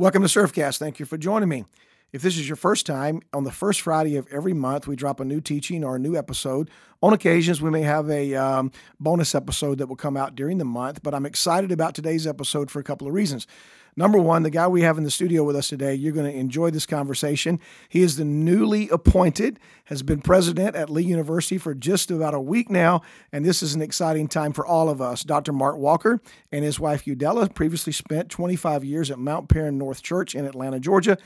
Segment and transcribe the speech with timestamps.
[0.00, 0.78] Welcome to Surfcast.
[0.78, 1.66] Thank you for joining me.
[2.12, 5.20] If this is your first time, on the first Friday of every month, we drop
[5.20, 6.68] a new teaching or a new episode.
[7.02, 10.64] On occasions, we may have a um, bonus episode that will come out during the
[10.64, 13.46] month, but I'm excited about today's episode for a couple of reasons.
[13.96, 16.38] Number one, the guy we have in the studio with us today, you're going to
[16.38, 17.60] enjoy this conversation.
[17.88, 22.40] He is the newly appointed, has been president at Lee University for just about a
[22.40, 23.02] week now,
[23.32, 25.22] and this is an exciting time for all of us.
[25.22, 25.52] Dr.
[25.52, 26.20] Mark Walker
[26.52, 30.80] and his wife Udella previously spent 25 years at Mount Paran North Church in Atlanta,
[30.80, 31.18] Georgia.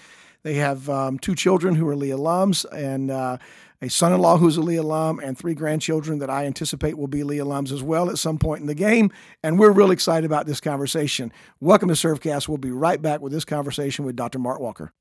[0.44, 3.38] They have um, two children who are Lee alums and uh,
[3.80, 7.08] a son in law who's a Lee alum, and three grandchildren that I anticipate will
[7.08, 9.10] be Lee alums as well at some point in the game.
[9.42, 11.32] And we're really excited about this conversation.
[11.60, 12.46] Welcome to Surfcast.
[12.46, 14.38] We'll be right back with this conversation with Dr.
[14.38, 14.92] Mark Walker.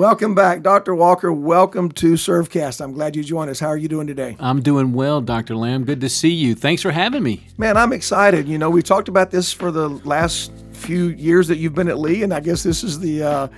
[0.00, 0.94] Welcome back, Dr.
[0.94, 1.30] Walker.
[1.30, 2.80] Welcome to Surfcast.
[2.80, 3.60] I'm glad you joined us.
[3.60, 4.34] How are you doing today?
[4.40, 5.54] I'm doing well, Dr.
[5.54, 5.84] Lamb.
[5.84, 6.54] Good to see you.
[6.54, 7.46] Thanks for having me.
[7.58, 8.48] Man, I'm excited.
[8.48, 11.98] You know, we talked about this for the last few years that you've been at
[11.98, 13.48] Lee, and I guess this is the uh,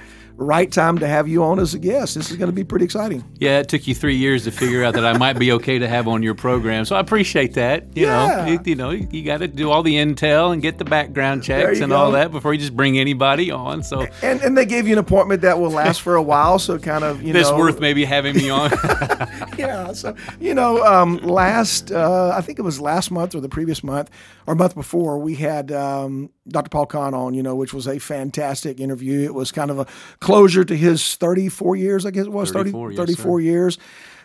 [0.42, 2.14] right time to have you on as a guest.
[2.16, 3.24] This is going to be pretty exciting.
[3.38, 5.88] Yeah, it took you three years to figure out that I might be okay to
[5.88, 7.84] have on your program, so I appreciate that.
[7.96, 8.26] You Yeah.
[8.44, 11.42] know, you, you know, you got to do all the intel and get the background
[11.42, 13.82] checks and all that before you just bring anybody on.
[13.82, 16.78] So And and they gave you an appointment that will last for a while, so
[16.78, 18.70] kind of you it's know worth maybe having me on.
[19.66, 19.92] yeah.
[19.92, 23.82] So you know, um, last uh, I think it was last month or the previous
[23.82, 24.10] month
[24.46, 26.70] or month before we had um, Dr.
[26.70, 29.20] Paul Conn on, you know, which was a fantastic interview.
[29.20, 29.86] It was kind of a
[30.20, 33.78] closure to his 34 years, I guess it was 30, 34, yes, 34 years.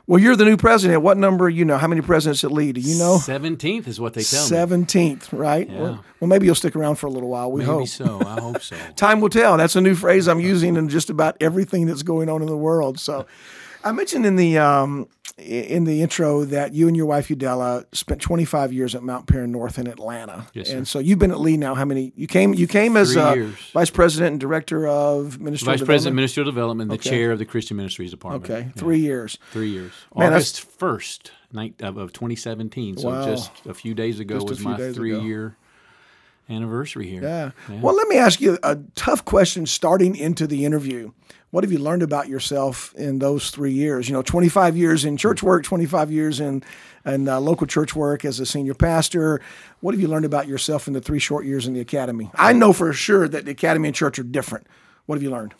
[0.07, 1.01] Well, you're the new president.
[1.01, 1.49] What number?
[1.49, 2.71] You know, how many presidents at Lee?
[2.71, 3.17] Do you know?
[3.17, 4.47] Seventeenth is what they tell me.
[4.47, 5.69] Seventeenth, right?
[5.69, 7.51] Well, well, maybe you'll stick around for a little while.
[7.51, 7.87] We Maybe hope.
[7.89, 8.21] so.
[8.25, 8.77] I hope so.
[8.95, 9.57] Time will tell.
[9.57, 12.55] That's a new phrase I'm using in just about everything that's going on in the
[12.55, 13.01] world.
[13.01, 13.25] So,
[13.83, 18.19] I mentioned in the um, in the intro that you and your wife Udella spent
[18.21, 20.47] 25 years at Mount Paran North in Atlanta.
[20.53, 21.75] Yes, and so you've been at Lee now.
[21.75, 22.11] How many?
[22.15, 22.53] You came.
[22.55, 25.67] You came as Three uh, vice president and director of ministry.
[25.67, 25.79] Vice Development?
[25.79, 27.09] Vice President, Ministry of Development, the Okay.
[27.11, 28.45] chair of the Christian Ministries Department.
[28.45, 29.37] Okay, Yeah, three years.
[29.51, 29.91] three years.
[30.15, 32.97] Man, August first, night of, of 2017.
[32.97, 33.25] So Wow.
[33.25, 34.93] just a few days ago Just was my days ago.
[34.95, 35.55] three-year
[36.49, 37.21] anniversary here.
[37.21, 37.51] Yeah.
[37.81, 41.11] Well, let me ask you a tough question starting into the interview.
[41.51, 44.09] What have you learned about yourself in those three years?
[44.09, 46.61] You know, 25 years in church work, 25 years in,
[47.05, 49.39] in uh, local church work as a senior pastor.
[49.79, 52.29] What have you learned about yourself in the three short years in the academy?
[52.35, 54.67] I know for sure that the academy and church are different.
[55.05, 55.53] What have you learned?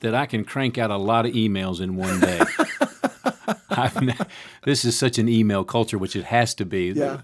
[0.00, 2.40] that I can crank out a lot of emails in one day.
[4.64, 6.86] This is such an email culture, which it has to be.
[6.88, 7.20] Yeah.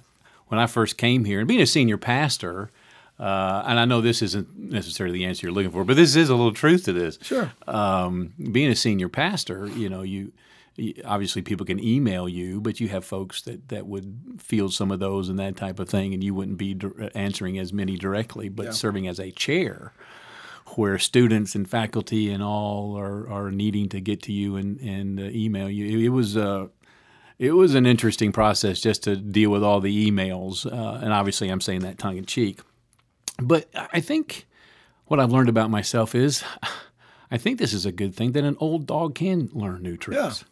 [0.46, 2.70] When I first came here, and being a senior pastor,
[3.18, 6.30] uh, and I know this isn't necessarily the answer you're looking for, but this is
[6.30, 7.18] a little truth to this.
[7.22, 7.52] Sure.
[7.66, 10.32] Um, being a senior pastor, you know, you,
[10.74, 14.90] you obviously people can email you, but you have folks that, that would field some
[14.90, 17.96] of those and that type of thing, and you wouldn't be dir- answering as many
[17.96, 19.92] directly, but serving as a chair
[20.76, 25.20] where students and faculty and all are, are needing to get to you and, and
[25.20, 25.86] uh, email you.
[25.86, 26.66] It, it was uh,
[27.38, 31.48] it was an interesting process just to deal with all the emails, uh, and obviously
[31.48, 32.60] I'm saying that tongue in cheek.
[33.38, 34.46] But I think
[35.06, 36.44] what I've learned about myself is
[37.30, 40.44] I think this is a good thing that an old dog can learn new tricks.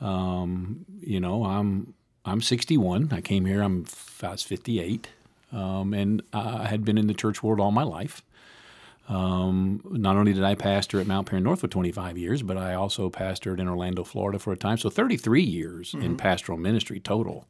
[0.00, 1.94] Um, you know, I'm
[2.24, 3.08] I'm 61.
[3.12, 3.62] I came here.
[3.62, 3.86] I'm
[4.22, 5.08] I was 58,
[5.52, 8.22] um, and I had been in the church world all my life.
[9.08, 12.74] Um, not only did I pastor at Mount Paran North for 25 years, but I
[12.74, 14.78] also pastored in Orlando, Florida for a time.
[14.78, 17.48] So 33 years in pastoral ministry total.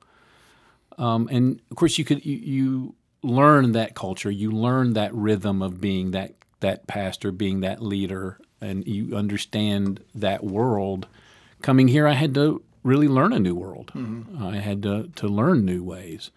[0.97, 5.63] Um, and of course, you could you, you learn that culture, you learn that rhythm
[5.63, 11.09] of being that that pastor, being that leader, and you understand that world.
[11.61, 13.91] Coming here, I had to really learn a new world.
[14.41, 16.31] I had to to learn new ways,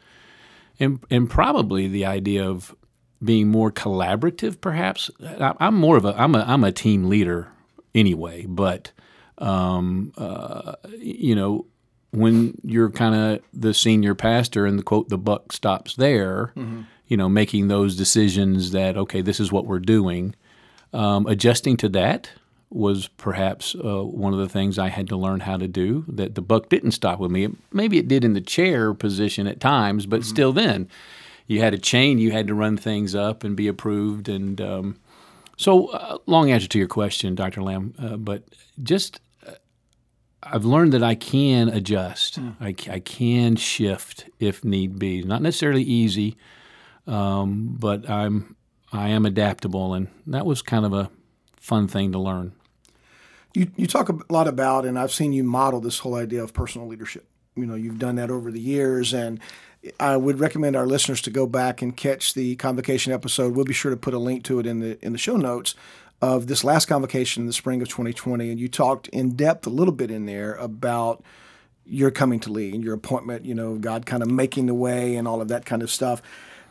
[0.79, 2.75] and and probably the idea of
[3.23, 5.09] being more collaborative, perhaps.
[5.23, 7.47] I, I'm more of a I'm a I'm a team leader
[7.93, 8.91] anyway, but
[9.37, 11.65] um, uh, you know
[12.15, 16.53] when you're kind of the senior pastor and the quote the buck stops there
[17.07, 20.33] you know making those decisions that okay this is what we're doing
[20.93, 22.29] um, adjusting to that
[22.69, 26.03] was perhaps uh, one of the things I had to learn how to do.
[26.07, 27.49] That the buck didn't stop with me.
[27.71, 30.89] Maybe it did in the chair position at times, but still, then
[31.47, 32.17] you had a chain.
[32.17, 34.27] You had to run things up and be approved.
[34.27, 34.99] And um,
[35.57, 37.61] so, uh, long answer to your question, Dr.
[37.61, 38.43] Lamb, uh, but
[38.83, 39.19] just
[40.45, 42.39] I've learned that I can adjust.
[42.87, 45.23] I can shift if need be.
[45.23, 46.37] Not necessarily easy,
[47.07, 48.55] um, but I'm
[48.91, 51.09] I am adaptable, and that was kind of a
[51.57, 52.53] fun thing to learn.
[53.53, 56.53] You you talk a lot about, and I've seen you model this whole idea of
[56.53, 57.27] personal leadership.
[57.55, 59.39] You know, you've done that over the years, and
[59.99, 63.55] I would recommend our listeners to go back and catch the convocation episode.
[63.55, 65.75] We'll be sure to put a link to it in the in the show notes
[66.25, 69.69] of this last convocation in the spring of 2020, and you talked in depth a
[69.69, 71.23] little bit in there about
[71.85, 73.45] your coming to lead and your appointment.
[73.45, 76.23] You know, God kind of making the way and all of that kind of stuff.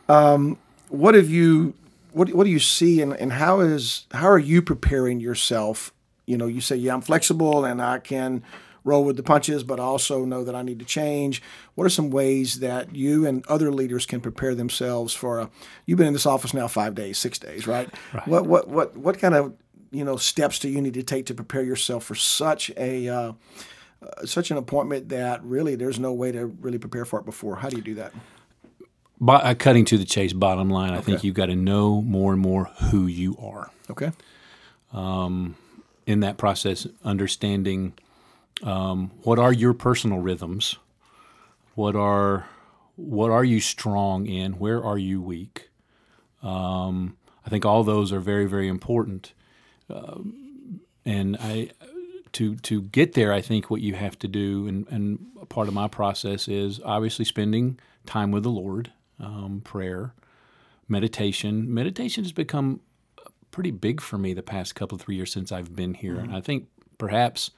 [0.09, 0.57] Um,
[0.89, 1.73] what have you?
[2.11, 5.93] What, what do you see, and, and how is how are you preparing yourself?
[6.25, 8.43] You know, you say, yeah, I'm flexible and I can
[8.85, 11.41] roll with the punches, but I also know that I need to change.
[11.73, 15.49] What are some ways that you and other leaders can prepare themselves for a?
[15.85, 17.89] You've been in this office now five days, six days, right?
[18.13, 18.27] right.
[18.27, 19.53] What what what what kind of
[19.91, 23.33] you know steps do you need to take to prepare yourself for such a uh,
[24.01, 27.57] uh, such an appointment that really there's no way to really prepare for it before?
[27.57, 28.13] How do you do that?
[29.19, 32.33] By, uh, cutting to the chase, bottom line, I think you've got to know more
[32.33, 33.71] and more who you are.
[33.89, 34.11] Okay.
[34.91, 35.55] Um,
[36.05, 37.93] in that process, understanding
[38.63, 40.77] um, what are your personal rhythms?
[41.75, 42.47] What are
[42.95, 44.53] what are you strong in?
[44.53, 45.69] Where are you weak?
[46.41, 49.33] Um, I think all those are very very important.
[49.89, 51.71] Um, and I
[52.33, 55.19] to to get there, I think what you have to do, and, and
[55.49, 60.13] part of my process is obviously spending time with the Lord, um, prayer,
[60.87, 61.73] meditation.
[61.73, 62.81] Meditation has become
[63.51, 66.25] pretty big for me the past couple of three years since I've been here, mm-hmm.
[66.25, 66.67] and I think
[66.97, 67.51] perhaps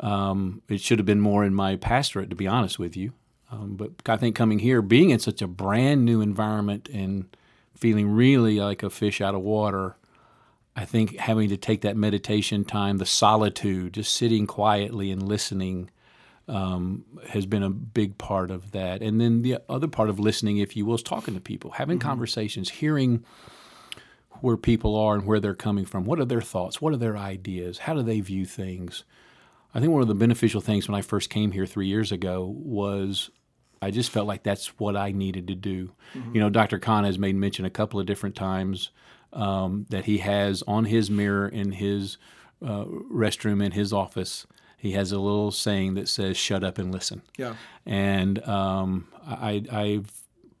[0.00, 3.12] um, it should have been more in my pastorate, to be honest with you.
[3.50, 7.36] Um, but I think coming here, being in such a brand new environment and
[7.76, 9.96] feeling really like a fish out of water,
[10.74, 15.90] I think having to take that meditation time, the solitude, just sitting quietly and listening,
[16.48, 19.02] um, has been a big part of that.
[19.02, 21.98] And then the other part of listening, if you will, is talking to people, having
[21.98, 22.08] mm-hmm.
[22.08, 23.24] conversations, hearing
[24.40, 26.04] where people are and where they're coming from.
[26.04, 26.80] What are their thoughts?
[26.80, 27.78] What are their ideas?
[27.78, 29.04] How do they view things?
[29.74, 32.44] I think one of the beneficial things when I first came here three years ago
[32.58, 33.30] was
[33.80, 35.92] I just felt like that's what I needed to do.
[36.14, 36.34] Mm-hmm.
[36.34, 36.78] You know, Dr.
[36.78, 38.90] Conn has made mention a couple of different times
[39.32, 42.18] um, that he has on his mirror in his
[42.62, 44.46] uh, restroom in his office.
[44.76, 47.54] He has a little saying that says "Shut up and listen." Yeah,
[47.86, 50.10] and um, I, I've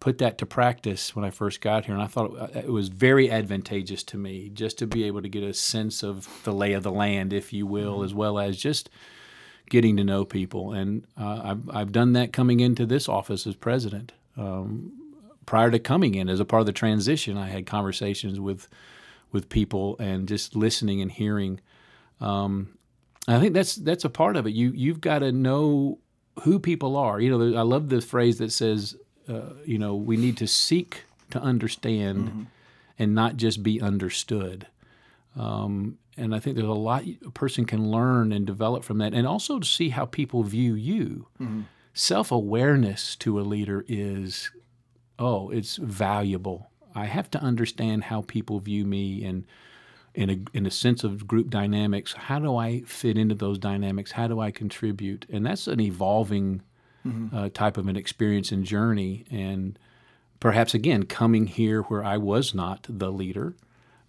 [0.02, 2.88] put that to practice when I first got here, and I thought uh, it was
[2.88, 6.72] very advantageous to me just to be able to get a sense of the lay
[6.72, 8.06] of the land, if you will, mm-hmm.
[8.06, 8.90] as well as just
[9.70, 10.72] getting to know people.
[10.72, 14.10] And uh, I've, I've done that coming into this office as president.
[14.36, 14.90] Um,
[15.46, 18.68] prior to coming in, as a part of the transition, I had conversations with
[19.30, 21.60] with people and just listening and hearing.
[22.20, 22.76] Um,
[23.28, 24.52] I think that's that's a part of it.
[24.52, 26.00] You you've got to know
[26.40, 27.20] who people are.
[27.20, 28.96] You know, I love the phrase that says
[29.28, 32.42] uh, you know, we need to seek to understand mm-hmm.
[32.98, 34.66] and not just be understood.
[35.36, 39.14] Um, and I think there's a lot a person can learn and develop from that,
[39.14, 41.26] and also to see how people view you.
[41.40, 41.62] Mm-hmm.
[41.94, 44.50] Self awareness to a leader is,
[45.18, 46.70] oh, it's valuable.
[46.94, 49.44] I have to understand how people view me and
[50.14, 54.12] in a, in a sense of group dynamics, how do I fit into those dynamics?
[54.12, 55.26] How do I contribute?
[55.30, 56.62] And that's an evolving
[57.06, 57.36] mm-hmm.
[57.36, 59.24] uh, type of an experience and journey.
[59.30, 59.78] And
[60.40, 63.54] perhaps, again, coming here where I was not the leader.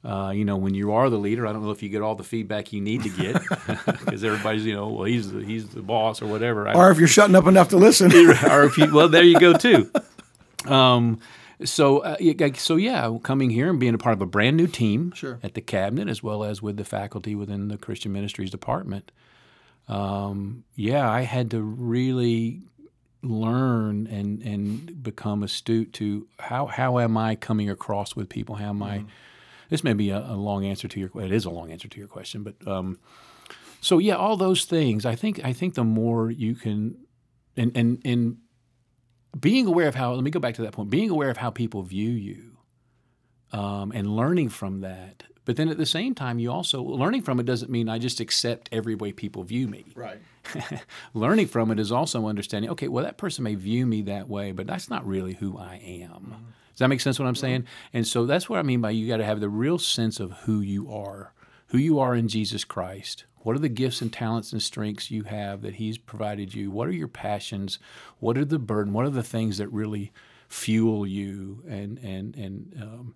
[0.04, 2.16] Uh, you know, when you are the leader, I don't know if you get all
[2.16, 3.42] the feedback you need to get
[3.86, 6.70] because everybody's, you know, well, he's the, he's the boss or whatever.
[6.76, 8.12] Or if you're shutting up enough to listen.
[8.50, 9.90] or if you, well, there you go too.
[10.66, 11.20] Um,
[11.64, 12.18] so, uh,
[12.56, 15.40] so yeah, coming here and being a part of a brand new team sure.
[15.42, 19.12] at the cabinet as well as with the faculty within the Christian Ministries department.
[19.88, 22.62] Um, yeah, I had to really
[23.24, 28.56] learn and and become astute to how how am I coming across with people?
[28.56, 28.84] How am mm-hmm.
[28.84, 29.06] I?
[29.70, 31.10] This may be a, a, long answer to your.
[31.22, 33.00] It is a long answer to your question, but um,
[33.82, 35.06] so yeah, all those things.
[35.06, 36.98] I think I think the more you can,
[37.58, 38.38] and and and
[39.40, 40.14] being aware of how.
[40.14, 40.90] Let me go back to that point.
[40.90, 42.58] Being aware of how people view you,
[43.52, 45.24] um, and learning from that.
[45.46, 48.20] But then at the same time, you also learning from it doesn't mean I just
[48.20, 49.86] accept every way people view me.
[49.96, 50.22] Right.
[51.14, 54.52] learning from it is also understanding, okay, well, that person may view me that way,
[54.52, 56.10] but that's not really who I am.
[56.10, 56.44] Mm-hmm.
[56.72, 57.66] Does that make sense what I'm saying?
[57.94, 60.32] And so that's what I mean by you got to have the real sense of
[60.32, 61.34] who you are,
[61.68, 63.26] who you are in Jesus Christ.
[63.44, 66.72] What are the gifts and talents and strengths you have that He's provided you?
[66.72, 67.78] What are your passions?
[68.20, 68.94] What are the burden?
[68.94, 70.12] What are the things that really
[70.48, 73.16] fuel you and and and um,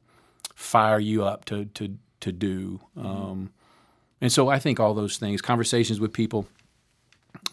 [0.54, 2.82] fire you up to to to do?
[2.98, 3.08] Mm-hmm.
[3.08, 3.50] Um,
[4.22, 6.48] and so I think all those things, conversations with people,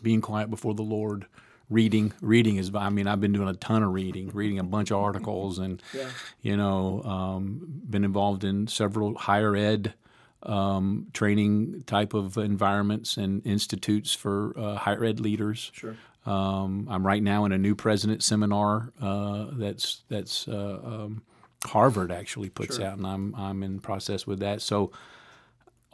[0.02, 1.26] being quiet before the Lord,
[1.68, 2.12] reading.
[2.20, 4.98] Reading is, I mean, I've been doing a ton of reading, reading a bunch of
[4.98, 6.08] articles, and yeah.
[6.42, 9.94] you know, um, been involved in several higher ed
[10.42, 15.70] um, training type of environments and institutes for uh, higher ed leaders.
[15.74, 15.96] Sure.
[16.26, 21.22] Um, I'm right now in a new president seminar uh, that's that's uh, um,
[21.66, 22.86] Harvard actually puts Sure.
[22.86, 24.62] out, and I'm I'm in process with that.
[24.62, 24.90] So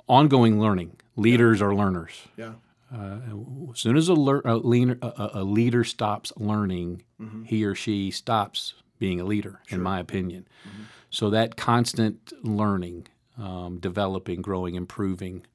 [0.09, 0.97] ongoing learning.
[1.17, 2.13] Leaders are learners.
[2.37, 2.53] Yeah.
[2.93, 7.45] As soon as a, lear, a, leader, a, a leader stops learning, Mm-hmm.
[7.45, 10.49] he or she stops being a leader, in my opinion.
[10.67, 10.83] Mm-hmm.
[11.11, 13.09] So that constant learning,
[13.39, 15.47] um, developing, growing, improving,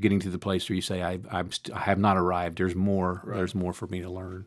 [0.00, 2.58] getting to the place where you say, I, I'm st- I have not arrived.
[2.58, 3.22] There's more.
[3.26, 4.46] There's more for me to learn.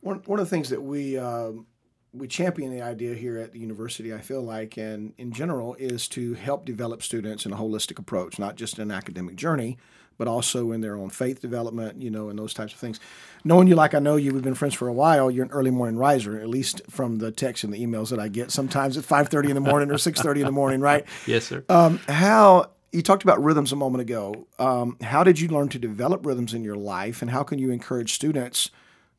[0.00, 1.66] One, one of the things that we um,
[2.12, 6.06] we champion the idea here at the university, I feel like, and in general, is
[6.08, 9.78] to help develop students in a holistic approach, not just an academic journey,
[10.18, 13.00] but also in their own faith development, you know, and those types of things.
[13.44, 15.30] Knowing you like I know you, we've been friends for a while.
[15.30, 18.28] You're an early morning riser, at least from the texts and the emails that I
[18.28, 18.50] get.
[18.50, 21.06] Sometimes at 5:30 in the morning or 6:30 in the morning, right?
[21.26, 21.64] Yes, sir.
[21.68, 24.46] Um, how you talked about rhythms a moment ago.
[24.58, 27.70] Um, how did you learn to develop rhythms in your life, and how can you
[27.70, 28.70] encourage students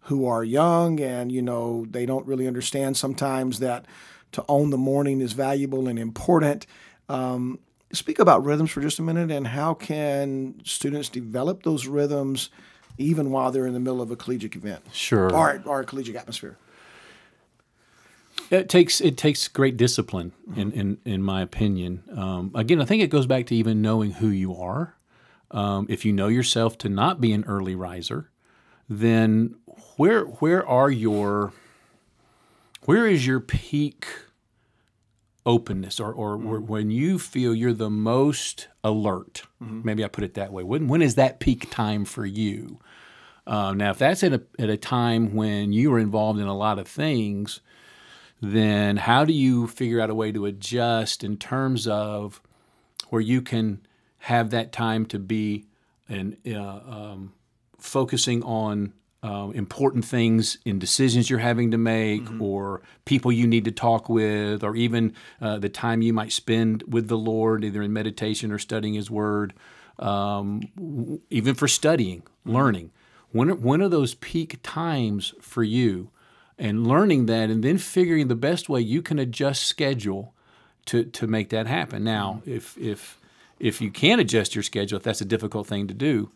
[0.03, 3.85] who are young and you know they don't really understand sometimes that
[4.33, 6.65] to own the morning is valuable and important?
[7.09, 7.59] Um,
[7.91, 12.49] speak about rhythms for just a minute, and how can students develop those rhythms
[12.97, 15.31] even while they're in the middle of a collegiate event Sure.
[15.33, 16.57] or, or a collegiate atmosphere?
[18.49, 22.03] It takes it takes great discipline, in in, in my opinion.
[22.15, 24.95] Um, again, I think it goes back to even knowing who you are.
[25.51, 28.29] Um, if you know yourself to not be an early riser,
[28.89, 29.55] then
[29.97, 31.53] where where are your
[32.85, 34.05] where is your peak
[35.45, 39.43] openness, or or where- when you feel you're the most alert?
[39.59, 40.63] Maybe I put it that way.
[40.63, 42.79] When when is that peak time for you?
[43.45, 46.55] Um, now, if that's at a at a time when you are involved in a
[46.57, 47.59] lot of things
[48.45, 52.41] then how do you figure out a way to adjust in terms of
[53.09, 53.79] where you can
[54.17, 55.65] have that time to be
[56.09, 57.31] and uh, um,
[57.79, 58.91] focusing on
[59.23, 64.09] uh, important things in decisions you're having to make or people you need to talk
[64.09, 68.51] with or even uh, the time you might spend with the lord either in meditation
[68.51, 69.53] or studying his word
[69.99, 72.91] um, w- even for studying learning.
[73.31, 76.09] When are, when are those peak times for you
[76.57, 80.33] and learning that and then figuring the best way you can adjust schedule
[80.85, 82.03] to, to make that happen.
[82.03, 83.19] Now, if if
[83.59, 86.31] if you can't adjust your schedule, if that's a difficult thing to do,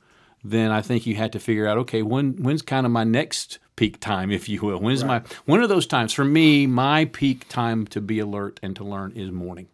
[0.51, 3.59] then I think you had to figure out, okay, when when's kind of my next
[3.75, 4.79] peak time, if you will.
[4.79, 8.75] When's my one of those times for me, my peak time to be alert and
[8.75, 9.67] to learn is morning.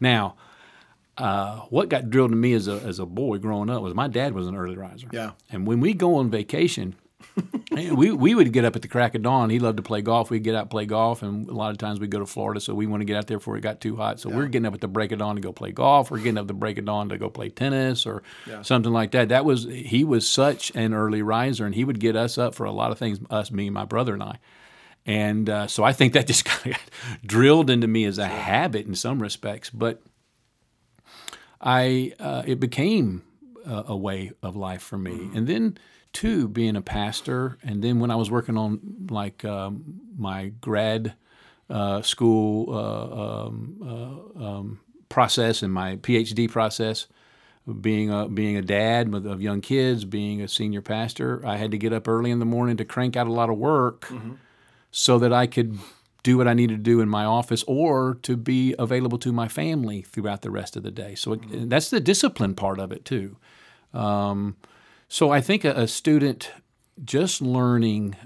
[0.00, 0.34] Now,
[1.18, 4.08] uh, what got drilled in me as a as a boy growing up was my
[4.08, 5.08] dad was an early riser.
[5.12, 5.32] Yeah.
[5.50, 6.94] And when we go on vacation,
[7.70, 9.50] we we would get up at the crack of dawn.
[9.50, 10.30] He loved to play golf.
[10.30, 12.60] We'd get out and play golf, and a lot of times we'd go to Florida,
[12.60, 14.20] so we want to get out there before it got too hot.
[14.20, 16.10] So we're getting up at the break of dawn to go play golf.
[16.10, 18.22] We're getting up at the break of dawn to go play tennis or
[18.62, 19.28] something like that.
[19.30, 22.64] That was he was such an early riser, and he would get us up for
[22.64, 23.18] a lot of things.
[23.30, 24.38] Us, me, my brother, and I.
[25.06, 26.90] And uh, so I think that just kind of got
[27.24, 29.70] drilled into me as a habit in some respects.
[29.70, 30.02] But
[31.60, 33.22] I uh, it became
[33.66, 35.30] a, a way of life for me.
[35.34, 35.78] And then
[36.12, 38.80] too, being a pastor, and then when I was working on
[39.10, 41.14] like um, my grad
[41.68, 47.06] uh, school uh, um, uh, um, process and my PhD process,
[47.80, 51.72] being a being a dad with, of young kids, being a senior pastor, I had
[51.72, 54.08] to get up early in the morning to crank out a lot of work
[54.92, 55.78] so that I could
[56.26, 59.46] do what I needed to do in my office or to be available to my
[59.46, 61.14] family throughout the rest of the day.
[61.14, 63.36] So it, that's the discipline part of it too.
[63.94, 64.56] Um,
[65.08, 66.50] so I think a, a student
[67.04, 68.16] just learning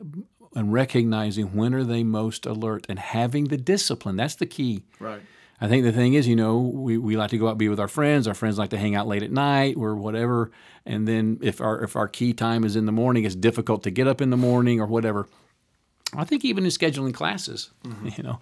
[0.56, 4.82] and recognizing when are they most alert and having the discipline that's the key.
[4.98, 5.20] Right.
[5.60, 7.68] I think the thing is, you know, we, we like to go out and be
[7.68, 8.26] with our friends.
[8.26, 10.50] Our friends like to hang out late at night or whatever.
[10.86, 13.90] And then if our if our key time is in the morning, it's difficult to
[13.90, 15.28] get up in the morning or whatever.
[16.16, 17.70] I think even in scheduling classes,
[18.16, 18.40] you know,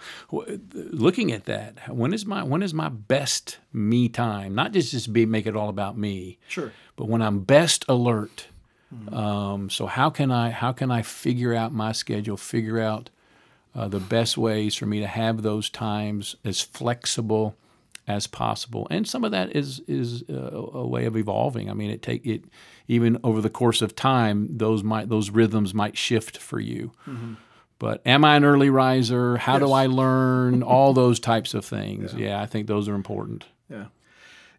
[0.73, 4.55] looking at that, when is my when is my best me time?
[4.55, 6.73] Not just just be make it all about me, Sure.
[6.97, 8.49] but when I'm best alert.
[9.13, 12.39] Um, so how can I how can I figure out my schedule?
[12.39, 13.11] Figure out
[13.75, 17.55] uh, the best ways for me to have those times as flexible
[18.07, 18.87] as possible.
[18.91, 20.35] And some of that is is uh,
[20.73, 21.69] a way of evolving.
[21.69, 22.45] I mean, it take it
[22.87, 24.57] even over the course of time.
[24.57, 26.93] Those might those rhythms might shift for you.
[27.79, 29.37] But am I an early riser?
[29.37, 30.63] How do I learn?
[30.65, 32.13] All those types of things.
[32.15, 32.41] Yeah.
[32.41, 33.47] I think those are important.
[33.71, 33.87] Yeah.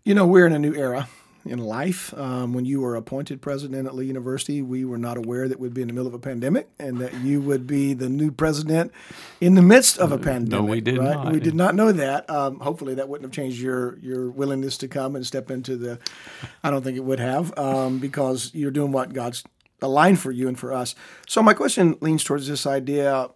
[0.03, 1.09] You know, we're in a new era.
[1.45, 2.13] in life.
[2.17, 5.73] Um, when you were appointed president at Lee University, we were not aware that we'd
[5.73, 8.91] be in the middle of a pandemic and that you would be the new president
[9.39, 10.49] in the midst of a pandemic.
[10.49, 11.15] No, we did right?
[11.15, 11.31] not.
[11.31, 12.29] We did not know that.
[12.29, 15.99] Um, hopefully, that wouldn't have changed your your willingness to come and step into the.
[16.63, 19.43] I don't think it would have um, because you're doing what God's
[19.81, 20.95] aligned for you and for us.
[21.27, 23.29] So my question leans towards this idea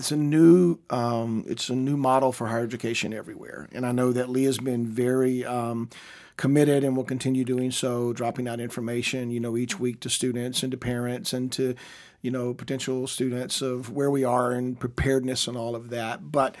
[0.00, 4.12] it's a new um, it's a new model for higher education everywhere, and I know
[4.12, 5.90] that Lee has been very um,
[6.38, 10.62] committed and will continue doing so, dropping out information, you know, each week to students
[10.62, 11.74] and to parents and to
[12.22, 16.56] you know potential students of where we are and preparedness and all of that, but.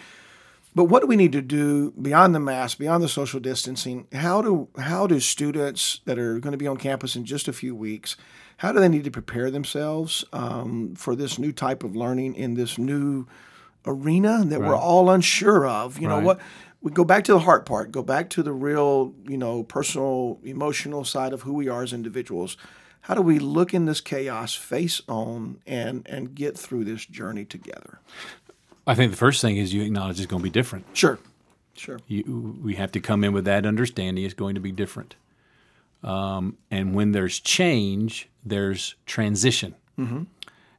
[0.72, 4.06] But what do we need to do beyond the mask, beyond the social distancing?
[4.12, 7.52] How do how do students that are going to be on campus in just a
[7.52, 8.16] few weeks
[8.60, 12.52] how do they need to prepare themselves um, for this new type of learning in
[12.52, 13.26] this new
[13.86, 14.68] arena that right.
[14.68, 15.98] we're all unsure of?
[15.98, 16.40] You know what?
[16.82, 17.90] We go back to the heart part.
[17.90, 21.94] Go back to the real, you know, personal, emotional side of who we are as
[21.94, 22.58] individuals.
[23.00, 27.46] How do we look in this chaos face on and and get through this journey
[27.46, 28.00] together?
[28.86, 30.84] I think the first thing is you acknowledge it's going to be different.
[30.92, 31.18] Sure,
[31.74, 31.98] sure.
[32.08, 34.22] You, we have to come in with that understanding.
[34.22, 35.14] It's going to be different.
[36.02, 39.74] Um, and when there's change, there's transition.
[39.98, 40.22] Mm-hmm.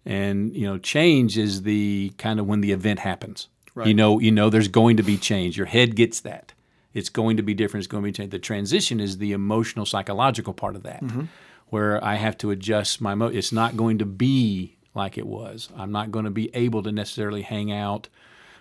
[0.05, 3.47] And you know, change is the kind of when the event happens.
[3.73, 3.87] Right.
[3.87, 5.57] You know, you know, there's going to be change.
[5.57, 6.53] Your head gets that.
[6.93, 7.85] It's going to be different.
[7.85, 8.31] It's going to be change.
[8.31, 11.25] The transition is the emotional, psychological part of that, mm-hmm.
[11.69, 13.15] where I have to adjust my.
[13.15, 15.69] Mo- it's not going to be like it was.
[15.77, 18.09] I'm not going to be able to necessarily hang out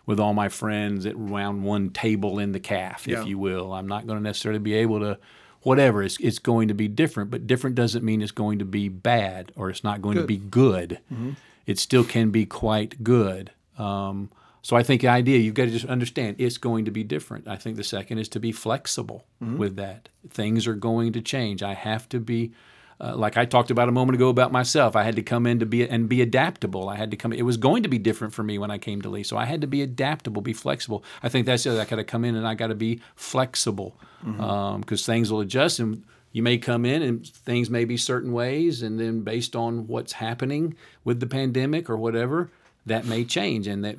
[0.07, 3.73] with all my friends at around one table in the calf, if you will.
[3.73, 5.19] I'm not going to necessarily be able to
[5.63, 6.03] whatever.
[6.03, 9.53] It's, it's going to be different, but different doesn't mean it's going to be bad
[9.57, 10.23] or it's not going good.
[10.23, 11.01] to be good.
[11.13, 11.33] Mm-hmm.
[11.67, 13.53] It still can be quite good.
[13.79, 14.31] Um,
[14.63, 17.49] so I think the idea you've got to just understand it's going to be different.
[17.49, 19.57] I think the second is to be flexible mm-hmm.
[19.57, 20.09] with that.
[20.29, 21.63] Things are going to change.
[21.63, 22.53] I have to be
[23.01, 24.95] uh, like I talked about a moment ago about myself.
[24.95, 26.89] I had to come in to be and be adaptable.
[26.89, 27.33] I had to come.
[27.33, 29.47] It was going to be different for me when I came to Lee, so I
[29.47, 31.03] had to be adaptable, be flexible.
[31.23, 31.79] I think that's it.
[31.79, 34.43] I got to come in and I got to be flexible because mm-hmm.
[34.43, 38.83] um, things will adjust and you may come in and things may be certain ways
[38.83, 42.51] and then based on what's happening with the pandemic or whatever
[42.87, 43.97] that may change and that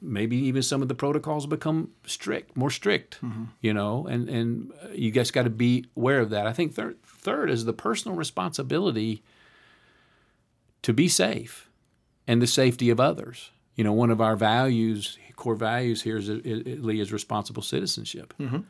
[0.00, 3.44] maybe even some of the protocols become strict more strict mm-hmm.
[3.60, 6.96] you know and and you guys got to be aware of that i think third
[7.22, 9.22] third is the personal responsibility
[10.82, 11.70] to be safe
[12.26, 16.28] and the safety of others you know one of our values core values here is,
[16.28, 18.60] is responsible citizenship mm-hmm.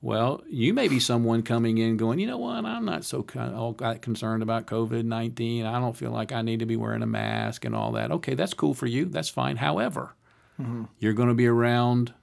[0.00, 3.74] Well, you may be someone coming in going, you know what, I'm not so all
[3.74, 5.66] concerned about COVID 19.
[5.66, 8.12] I don't feel like I need to be wearing a mask and all that.
[8.12, 9.06] Okay, that's cool for you.
[9.06, 9.56] That's fine.
[9.56, 10.14] However,
[10.60, 10.84] mm-hmm.
[11.00, 12.14] you're going to be around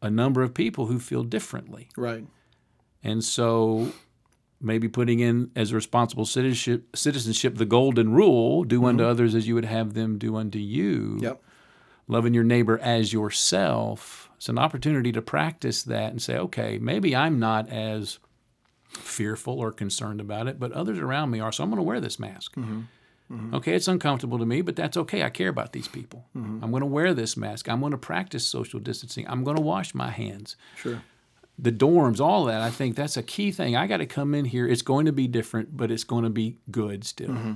[0.00, 1.88] a number of people who feel differently.
[1.96, 2.24] Right.
[3.02, 3.92] And so
[4.62, 8.86] maybe putting in as a responsible citizenship, citizenship the golden rule do mm-hmm.
[8.86, 11.18] unto others as you would have them do unto you.
[11.20, 11.42] Yep.
[12.08, 17.14] Loving your neighbor as yourself it's an opportunity to practice that and say, okay, maybe
[17.14, 18.18] I'm not as
[18.88, 21.52] fearful or concerned about it, but others around me are.
[21.52, 22.56] So I'm going to wear this mask.
[22.56, 22.80] Mm-hmm.
[23.32, 23.54] Mm-hmm.
[23.54, 25.22] Okay, it's uncomfortable to me, but that's okay.
[25.22, 26.24] I care about these people.
[26.36, 26.58] Mm-hmm.
[26.60, 27.68] I'm going to wear this mask.
[27.68, 29.28] I'm going to practice social distancing.
[29.28, 30.56] I'm going to wash my hands.
[30.74, 31.00] Sure.
[31.62, 33.76] The dorms, all that, I think that's a key thing.
[33.76, 34.66] I got to come in here.
[34.66, 37.30] It's going to be different, but it's going to be good still.
[37.30, 37.52] Mm-hmm.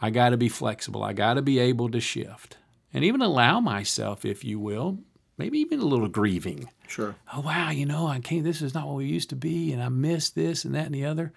[0.00, 1.02] I got to be flexible.
[1.02, 2.58] I got to be able to shift
[2.92, 4.98] and even allow myself, if you will,
[5.38, 6.68] maybe even a little grieving.
[6.88, 7.14] Sure.
[7.32, 8.44] Oh wow, you know, I can't.
[8.44, 10.94] This is not what we used to be, and I miss this and that and
[10.94, 11.32] the other.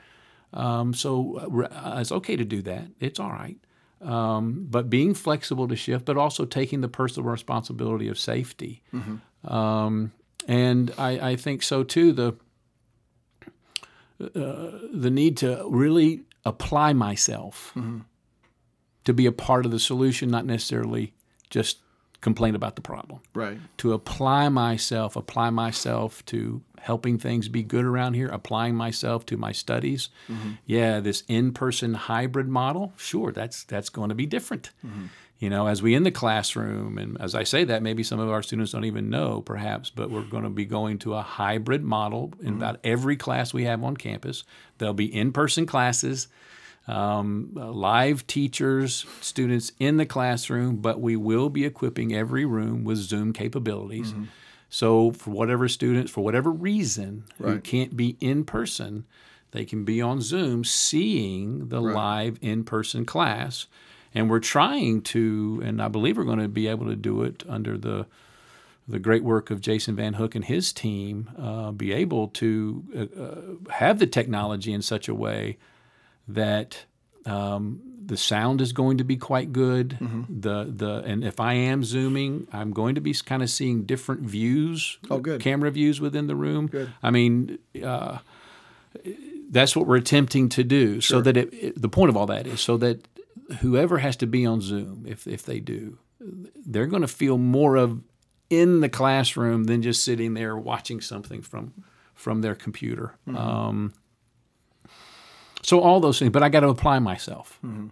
[0.54, 2.88] Um, so uh, it's okay to do that.
[3.00, 3.58] It's all right.
[4.02, 8.82] Um, but being flexible to shift, but also taking the personal responsibility of safety.
[8.94, 9.54] Mm-hmm.
[9.54, 10.12] Um,
[10.50, 12.12] and I, I, think so too.
[12.12, 12.36] The
[14.20, 18.00] uh, the need to really apply myself mm-hmm.
[19.06, 21.14] to be a part of the solution, not necessarily
[21.52, 21.78] just
[22.22, 23.22] complain about the problem.
[23.34, 23.60] Right.
[23.78, 29.38] To apply myself, apply myself to helping things be good around here, applying myself to
[29.38, 30.10] my studies.
[30.28, 30.52] Mm-hmm.
[30.66, 34.72] Yeah, this in-person hybrid model, sure, that's that's going to be different.
[34.86, 35.06] Mm-hmm.
[35.40, 38.30] You know, as we in the classroom, and as I say that, maybe some of
[38.30, 41.82] our students don't even know, perhaps, but we're going to be going to a hybrid
[41.82, 42.58] model in mm-hmm.
[42.58, 44.44] about every class we have on campus.
[44.80, 46.28] There'll be in-person classes
[46.90, 52.98] um, live teachers, students in the classroom, but we will be equipping every room with
[52.98, 54.12] Zoom capabilities.
[54.12, 54.26] Mm-hmm.
[54.72, 57.54] So, for whatever students, for whatever reason, right.
[57.54, 59.06] who can't be in person,
[59.52, 61.96] they can be on Zoom seeing the right.
[61.96, 63.68] live in person class.
[64.16, 67.44] And we're trying to, and I believe we're going to be able to do it
[67.48, 68.06] under the
[68.88, 73.22] the great work of Jason Van Hook and his team uh, be able to uh,
[73.22, 75.58] uh, have the technology in such a way
[76.28, 76.86] that
[77.28, 79.90] um, the sound is going to be quite good.
[80.02, 80.40] Mm-hmm.
[80.40, 84.22] The the and if I am zooming, I'm going to be kind of seeing different
[84.22, 85.40] views, Oh, good.
[85.40, 86.66] camera views within the room.
[86.66, 86.90] Good.
[87.04, 88.18] I mean, uh,
[89.52, 91.00] that's what we're attempting to do.
[91.02, 93.08] So that it, it- the point of all that is so that
[93.60, 97.76] whoever has to be on Zoom, if if they do, they're going to feel more
[97.76, 98.02] of
[98.50, 101.74] in the classroom than just sitting there watching something from
[102.14, 103.16] from their computer.
[103.28, 103.38] Mm-hmm.
[103.38, 103.94] Um,
[105.62, 107.60] so all those things, but I got to apply myself.
[107.66, 107.88] Mm-hmm.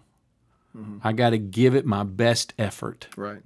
[0.78, 0.98] Mm-hmm.
[1.04, 3.08] I got to give it my best effort.
[3.16, 3.42] Right.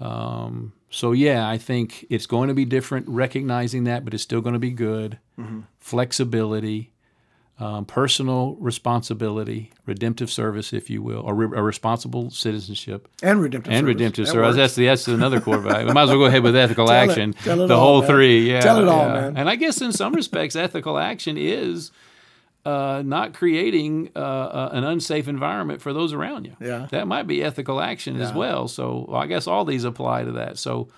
[0.00, 3.08] Um, so yeah, I think it's going to be different.
[3.08, 5.18] Recognizing that, but it's still going to be good.
[5.80, 6.92] Flexibility,
[7.60, 13.72] um, personal responsibility, redemptive service, if you will, or re- a responsible citizenship And redemptive
[13.72, 13.94] and service.
[13.94, 14.46] redemptive That service.
[14.48, 14.56] works.
[14.56, 15.86] That's the, that's another core value.
[15.86, 17.10] We might as well go ahead with ethical Tell it.
[17.10, 17.32] action.
[17.32, 18.10] Tell it the all, whole man.
[18.10, 18.50] three.
[18.50, 18.60] Yeah.
[18.60, 19.12] Tell it all, yeah.
[19.12, 19.36] man.
[19.36, 21.92] And I guess in some respects, ethical action is
[22.66, 26.56] uh, not creating uh, uh, an unsafe environment for those around you.
[26.60, 26.88] Yeah.
[26.90, 28.66] That might be ethical action as well.
[28.68, 30.58] So well, I guess all these apply to that.
[30.58, 30.88] So,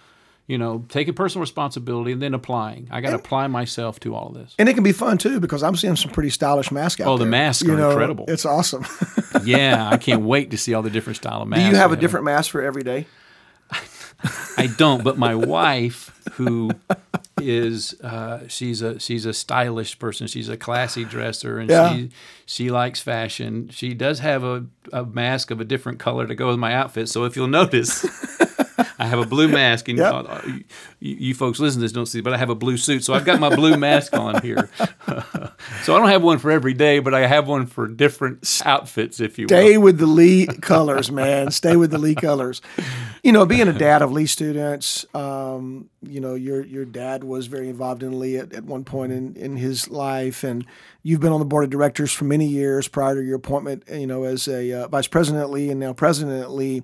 [0.47, 2.87] you know, taking personal responsibility and then applying.
[2.91, 4.55] I got to apply myself to all of this.
[4.59, 7.17] And it can be fun too because I'm seeing some pretty stylish masks out Oh,
[7.19, 7.31] the there.
[7.31, 8.25] masks You are know, incredible.
[8.29, 8.85] It's awesome.
[9.45, 11.65] yeah, I can't wait to see all the different style of masks.
[11.65, 13.07] Do you have a different mask for every day?
[14.57, 16.71] I don't, but my wife, who
[17.39, 20.27] is uh, she's a she's a stylish person.
[20.27, 21.93] She's a classy dresser, and Yeah.
[21.95, 22.11] she
[22.47, 23.69] she likes fashion.
[23.71, 27.09] She does have a, a mask of a different color to go with my outfit.
[27.09, 28.07] So if you'll notice.
[28.99, 30.15] I have a blue mask, and Yep.
[30.29, 30.65] uh, you,
[31.17, 33.25] you folks listen to this don't see, but I have a blue suit, so I've
[33.25, 34.69] got my blue mask on here.
[35.83, 39.21] so I don't have one for every day, but I have one for different outfits,
[39.21, 39.57] if you will.
[39.57, 41.51] Stay with the Lee colors, man.
[41.51, 42.61] Stay with the Lee colors.
[43.23, 47.47] You know, being a dad of Lee students, um, you know, your your dad was
[47.47, 50.65] very involved in Lee at, at one point in, in his life, and
[51.03, 54.07] you've been on the board of directors for many years prior to your appointment, you
[54.07, 56.83] know, as a uh, vice president at Lee and now president at Lee.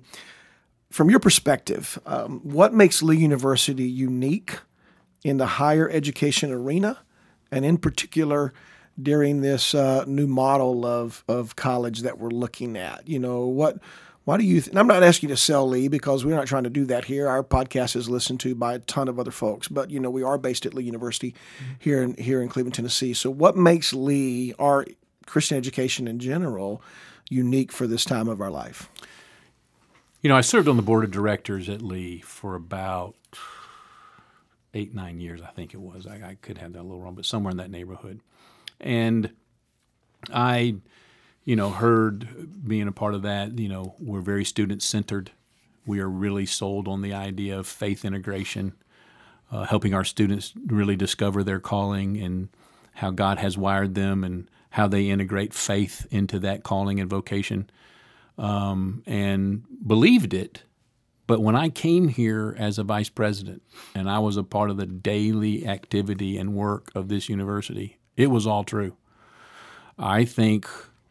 [0.93, 4.59] From your perspective, um, what makes Lee University unique
[5.23, 6.99] in the higher education arena,
[7.51, 8.53] and in particular
[9.01, 13.07] during this uh, new model of of college that we're looking at?
[13.07, 13.79] You know what?
[14.25, 14.61] Why do you?
[14.61, 17.05] Th- I'm not asking you to sell Lee because we're not trying to do that
[17.05, 17.27] here.
[17.27, 20.21] Our podcast is listened to by a ton of other folks, but you know we
[20.21, 21.33] are based at Lee University
[21.79, 23.15] here in here in Cleveland, Tennessee.
[23.15, 24.85] So what makes Lee, our
[25.25, 26.83] Christian education in general,
[27.31, 28.91] unique for this time of our life?
[30.23, 33.15] You know, I served on the board of directors at Lee for about
[34.73, 36.07] eight, nine years, I think it was.
[36.07, 38.21] I, I could have that a little wrong, but somewhere in that neighborhood.
[38.79, 39.31] And
[40.33, 40.75] I,
[41.43, 45.31] you know, heard being a part of that, you know, we're very student centered.
[45.85, 48.75] We are really sold on the idea of faith integration,
[49.51, 52.47] uh, helping our students really discover their calling and
[52.93, 57.69] how God has wired them and how they integrate faith into that calling and vocation
[58.37, 60.63] and believed it.
[61.25, 63.61] But when I came here as a vice president
[63.95, 68.27] and I was a part of the daily activity and work of this university, it
[68.27, 68.97] was all true.
[69.97, 70.67] I think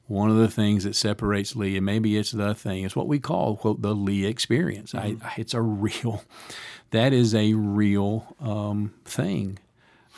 [0.06, 3.18] one of the things that separates Lee, and maybe it's the thing, it's what we
[3.18, 4.94] call quote the Lee experience.
[4.94, 6.22] I, it's a real,
[6.90, 9.58] that is a real um, thing.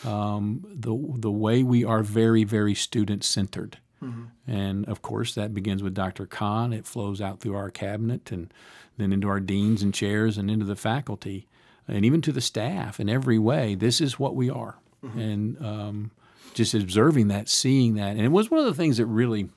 [0.04, 4.50] Um, the the way we are very very student centered, Mm-hmm.
[4.50, 6.26] and of course that begins with Dr.
[6.26, 6.72] Conn.
[6.72, 8.52] It flows out through our cabinet and
[8.98, 11.46] then into our deans and chairs and into the faculty,
[11.88, 13.74] and even to the staff in every way.
[13.74, 15.18] This is what we are, mm-hmm.
[15.18, 16.10] and um,
[16.54, 19.48] just observing that, seeing that, and it was one of the things that really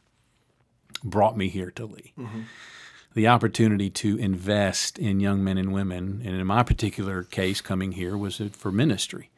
[1.03, 2.13] brought me here to Lee.
[2.17, 2.41] Mm-hmm.
[3.13, 7.93] The opportunity to invest in young men and women, and in my particular case, coming
[7.93, 9.29] here was for ministry.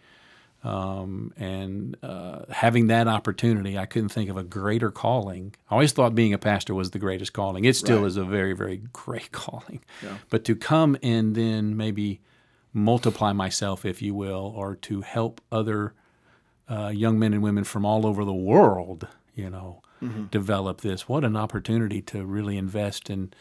[0.63, 5.55] Um, and uh, having that opportunity, I couldn't think of a greater calling.
[5.69, 7.63] I always thought being a pastor was the greatest calling.
[7.65, 8.07] It still Right.
[8.07, 9.79] is a very, very great calling.
[10.29, 12.19] But to come and then maybe
[12.73, 15.93] multiply myself, if you will, or to help other
[16.69, 19.81] uh, young men and women from all over the world, you know,
[20.31, 21.09] develop this.
[21.09, 23.33] What an opportunity to really invest in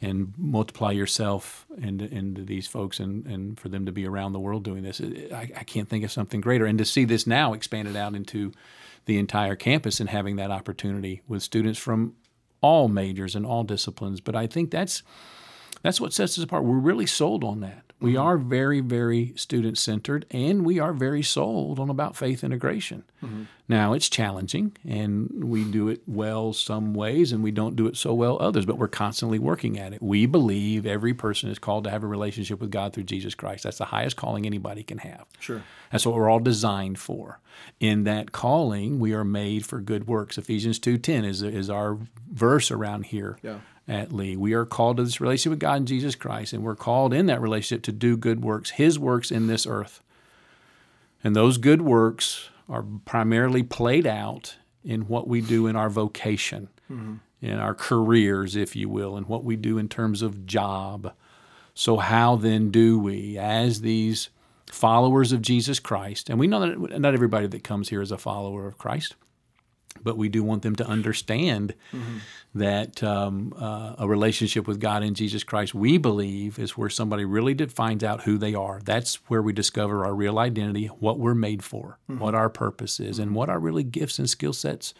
[0.00, 4.40] and multiply yourself into, into these folks and, and for them to be around the
[4.40, 5.00] world doing this.
[5.00, 6.66] I, I can't think of something greater.
[6.66, 8.52] And to see this now expanded out into
[9.06, 12.14] the entire campus and having that opportunity with students from
[12.60, 14.20] all majors and all disciplines.
[14.20, 15.02] But I think that's
[15.82, 16.64] that's what sets us apart.
[16.64, 17.85] We're really sold on that.
[17.98, 18.22] We mm-hmm.
[18.22, 23.04] are very, very student centered, and we are very sold on about faith integration.
[23.24, 23.44] Mm-hmm.
[23.68, 27.96] Now, it's challenging, and we do it well some ways, and we don't do it
[27.96, 30.02] so well others, but we're constantly working at it.
[30.02, 33.64] We believe every person is called to have a relationship with God through Jesus Christ.
[33.64, 35.24] That's the highest calling anybody can have.
[35.40, 35.62] Sure.
[35.90, 37.40] That's what we're all designed for.
[37.80, 40.36] In that calling, we are made for good works.
[40.36, 41.98] Ephesians 2:10 is, is our
[42.30, 43.60] verse around here Yeah.
[43.88, 44.36] At Lee.
[44.36, 47.26] We are called to this relationship with God and Jesus Christ, and we're called in
[47.26, 50.02] that relationship to do good works, His works in this earth.
[51.22, 56.68] And those good works are primarily played out in what we do in our vocation,
[56.90, 57.14] mm-hmm.
[57.40, 61.12] in our careers, if you will, and what we do in terms of job.
[61.74, 64.30] So, how then do we, as these
[64.66, 68.18] followers of Jesus Christ, and we know that not everybody that comes here is a
[68.18, 69.14] follower of Christ,
[70.02, 72.18] but we do want them to understand mm-hmm.
[72.54, 77.24] that um, uh, a relationship with God in Jesus Christ, we believe, is where somebody
[77.24, 78.80] really did finds out who they are.
[78.84, 82.20] That's where we discover our real identity, what we're made for, mm-hmm.
[82.20, 83.36] what our purpose is, and mm-hmm.
[83.36, 84.94] what our really gifts and skill sets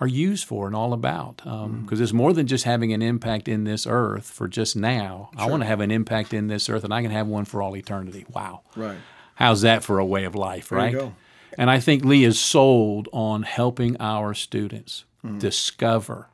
[0.00, 1.40] are used for and all about.
[1.46, 5.30] Um, because it's more than just having an impact in this earth for just now.
[5.36, 7.62] I want to have an impact in this earth, and I can have one for
[7.62, 8.26] all eternity.
[8.28, 8.62] Wow.
[8.76, 8.98] Right.
[9.36, 11.12] How's that for a way of life, you right?
[11.56, 15.38] And I think Lee is sold on helping our students Mm-hmm.
[15.38, 16.28] discover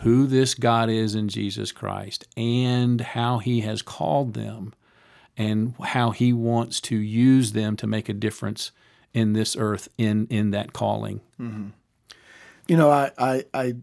[0.00, 4.74] who this God is in Jesus Christ and how he has called them
[5.38, 8.72] and how he wants to use them to make a difference
[9.14, 11.22] in this earth in in that calling.
[12.68, 13.74] You know, I, I, I,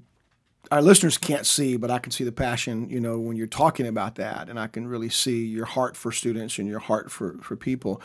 [0.69, 2.91] our listeners can't see, but I can see the passion.
[2.91, 6.11] You know, when you're talking about that, and I can really see your heart for
[6.11, 8.01] students and your heart for for people.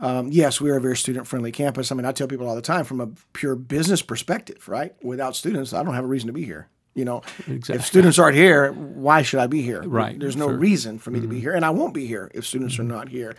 [0.00, 1.92] Um, yes, we are a very student-friendly campus.
[1.92, 4.94] I mean, I tell people all the time, from a pure business perspective, right?
[5.02, 6.68] Without students, I don't have a reason to be here.
[6.94, 7.76] You know, Exactly.
[7.76, 9.82] if students aren't here, why should I be here?
[9.82, 10.56] Right, There's no sure.
[10.56, 13.10] reason for me to be here, and I won't be here if students are not
[13.10, 13.36] here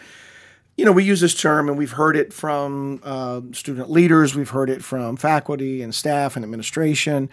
[0.78, 4.50] you know, we use this term and we've heard it from uh, student leaders, we've
[4.50, 7.30] heard it from faculty and staff and administration.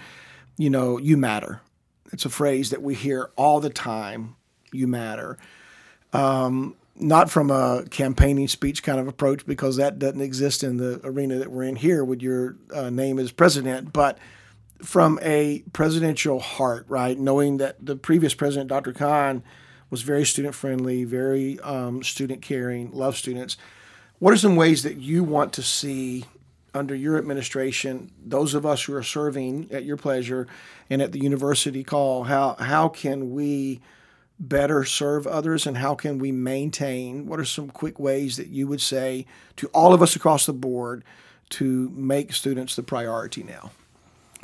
[0.57, 1.61] You know, you matter.
[2.13, 4.37] It's a phrase that we hear all the time.
[4.73, 5.39] You matter.
[6.13, 11.01] Um, not from a campaigning speech kind of approach because that doesn't exist in the
[11.05, 14.19] arena that we're in here with your uh, name as president, but
[14.83, 17.19] from a presidential heart, right?
[17.19, 18.93] Knowing that the previous president, Dr.
[18.93, 19.43] Conn,
[19.91, 23.57] was very student friendly, very um, student caring, loved students.
[24.19, 26.27] What are some ways that you want to see
[26.75, 30.47] under your administration, those of us who are serving at your pleasure
[30.91, 33.81] and at the university call, how, how can we
[34.39, 37.27] better serve others and how can we maintain?
[37.27, 40.53] What are some quick ways that you would say to all of us across the
[40.53, 41.05] board
[41.51, 43.73] to make students the priority now?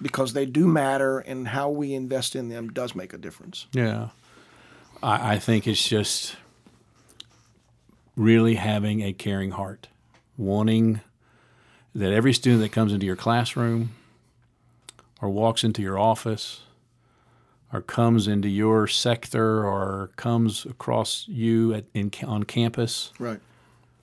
[0.03, 3.67] Because they do matter and how we invest in them does make a difference.
[3.73, 4.09] Yeah.
[5.03, 6.37] I, I think it's just
[8.17, 9.89] really having a caring heart,
[10.37, 11.01] wanting
[11.95, 13.95] that every student that comes into your classroom
[15.23, 16.63] or walks into your office
[17.75, 23.41] or comes into your sector or comes across you at, in, on campus, Right.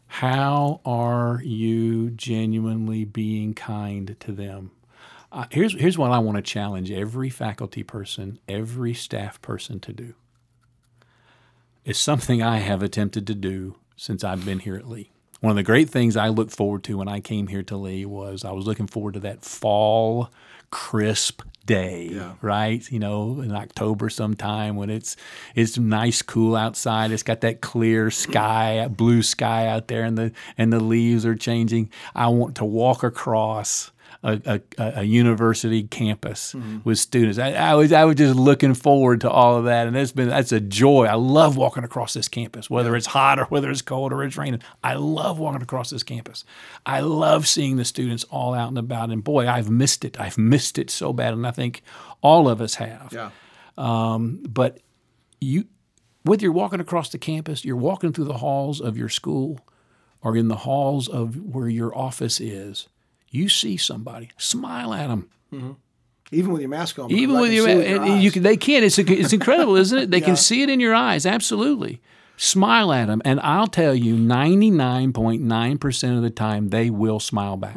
[0.07, 4.71] how are you genuinely being kind to them?
[5.31, 9.93] Uh, here's, here's what I want to challenge every faculty person, every staff person to
[9.93, 10.13] do.
[11.85, 15.11] It's something I have attempted to do since I've been here at Lee.
[15.39, 18.05] One of the great things I looked forward to when I came here to Lee
[18.05, 20.29] was I was looking forward to that fall
[20.71, 22.33] crisp day, Yeah.
[22.41, 22.89] right?
[22.91, 25.15] You know, in October sometime when it's
[25.55, 27.11] it's nice, cool outside.
[27.11, 31.35] It's got that clear sky, blue sky out there, and the and the leaves are
[31.35, 31.89] changing.
[32.15, 33.91] I want to walk across
[34.23, 37.39] a, a, a university campus with students.
[37.39, 40.29] I, I was I was just looking forward to all of that, and it's been
[40.29, 41.05] that's a joy.
[41.05, 44.37] I love walking across this campus, whether it's hot or whether it's cold or it's
[44.37, 44.61] raining.
[44.83, 46.43] I love walking across this campus.
[46.85, 49.09] I love seeing the students all out and about.
[49.09, 50.19] And boy, I've missed it.
[50.19, 51.81] I've missed it so bad, and I think
[52.21, 53.11] all of us have.
[53.11, 53.31] Yeah.
[53.77, 54.79] Um, But
[55.39, 55.65] you,
[56.23, 59.59] whether you're walking across the campus, you're walking through the halls of your school,
[60.21, 62.87] or in the halls of where your office is,
[63.31, 65.29] you see somebody, smile at them.
[65.53, 65.71] Mm-hmm.
[66.33, 67.11] Even with your mask on.
[67.11, 68.83] Even with can you, see it in your you can, they can.
[68.83, 70.11] It's it's incredible, isn't it?
[70.11, 70.25] They Yeah.
[70.27, 71.25] can see it in your eyes.
[71.25, 71.99] Absolutely,
[72.37, 76.69] smile at them, and I'll tell you, ninety nine point nine percent of the time,
[76.69, 77.75] they will smile back.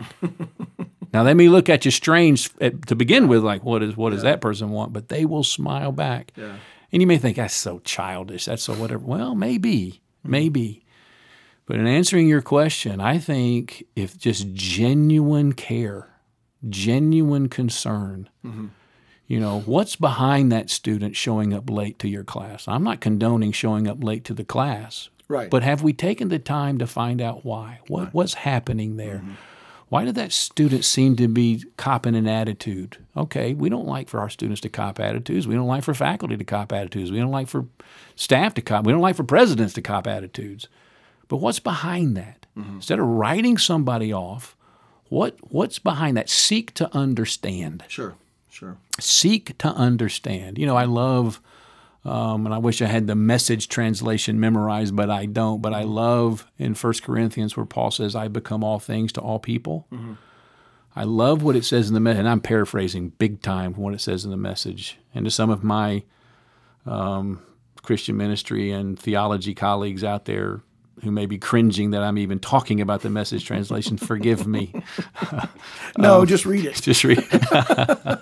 [1.13, 4.11] now they may look at you strange at, to begin with, like what is what
[4.11, 4.93] does that person want?
[4.93, 6.33] But they will smile back.
[6.37, 6.57] Yeah.
[6.93, 8.45] And you may think that's so childish.
[8.45, 9.05] That's so whatever.
[9.05, 10.31] Well, maybe, mm-hmm.
[10.31, 10.84] maybe.
[11.67, 16.11] But in answering your question, I think if just genuine care,
[16.69, 18.29] genuine concern,
[19.27, 22.69] you know, what's behind that student showing up late to your class?
[22.69, 25.51] I'm not condoning showing up late to the class, Right.
[25.51, 27.81] But have we taken the time to find out why?
[27.89, 29.17] What what's happening there?
[29.17, 29.33] Mm-hmm.
[29.89, 32.99] Why did that student seem to be copping an attitude?
[33.17, 35.47] Okay, we don't like for our students to cop attitudes.
[35.47, 37.13] We don't like for faculty to cop attitudes.
[37.13, 37.67] We don't like for
[38.17, 38.87] staff to cop.
[38.87, 40.69] We don't like for presidents to cop attitudes.
[41.29, 42.47] But what's behind that?
[42.57, 42.77] Mm-hmm.
[42.77, 44.57] Instead of writing somebody off,
[45.09, 46.29] what what's behind that?
[46.29, 48.15] Seek to understand sure.
[48.49, 48.77] Sure.
[49.01, 50.59] seek to understand.
[50.59, 51.41] You know, I love,
[52.05, 55.61] um, and I wish I had the message translation memorized, but I don't.
[55.61, 59.41] But I love in 1 Corinthians where Paul says, I become all things to all
[59.41, 59.89] people.
[60.97, 64.01] I love what it says in the message, and I'm paraphrasing big time what it
[64.01, 64.99] says in the message.
[65.13, 66.05] And to some of my
[66.87, 67.43] um,
[67.83, 70.61] Christian ministry and theology colleagues out there
[71.03, 74.73] who may be cringing that I'm even talking about the message translation, forgive me.
[75.99, 76.75] No, um, just read it.
[76.83, 77.19] Just read.
[77.31, 78.21] It.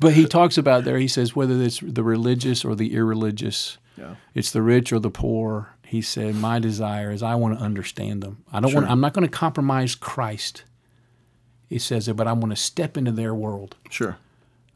[0.00, 0.98] but he talks about there.
[0.98, 4.14] He says whether it's the religious or the irreligious, Yeah.
[4.34, 5.74] it's the rich or the poor.
[5.84, 8.44] He said, "My desire is I want to understand them.
[8.52, 8.88] I don't want.
[8.90, 10.64] I'm not going to compromise Christ."
[11.68, 13.76] He says it, but I want to step into their world.
[13.90, 14.16] Sure.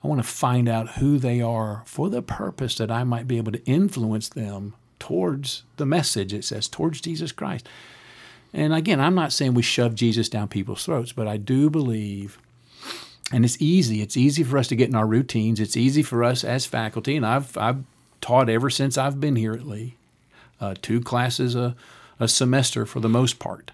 [0.03, 3.38] I want to find out who they are for the purpose that I might be
[3.38, 6.33] able to influence them towards the message.
[6.33, 7.69] It says towards Jesus Christ.
[8.55, 12.38] And again, I'm not saying we shove Jesus down people's throats, but I do believe,
[13.31, 14.01] and it's easy.
[14.01, 15.61] It's easy for us to get in our routines.
[15.61, 17.83] It's easy for us as faculty, and I've I've
[18.23, 19.97] taught ever since I've been here at Lee,
[20.59, 21.77] uh, two classes a,
[22.19, 23.73] a semester for the most part.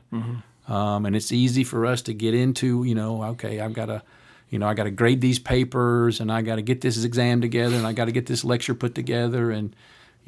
[0.66, 4.02] Um, and it's easy for us to get into, you know, okay, I've got to,
[4.48, 7.40] you know, I got to grade these papers, and I got to get this exam
[7.40, 9.76] together, and I got to get this lecture put together, and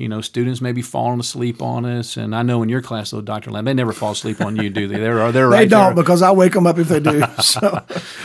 [0.03, 2.17] you know, students may be falling asleep on us.
[2.17, 3.53] And I know in your class, though, Dr.
[3.53, 4.99] Lamb, they never fall asleep on you, do they?
[4.99, 6.03] They're they're They right don't there.
[6.03, 7.23] because I wake them up if they do.
[7.41, 7.85] So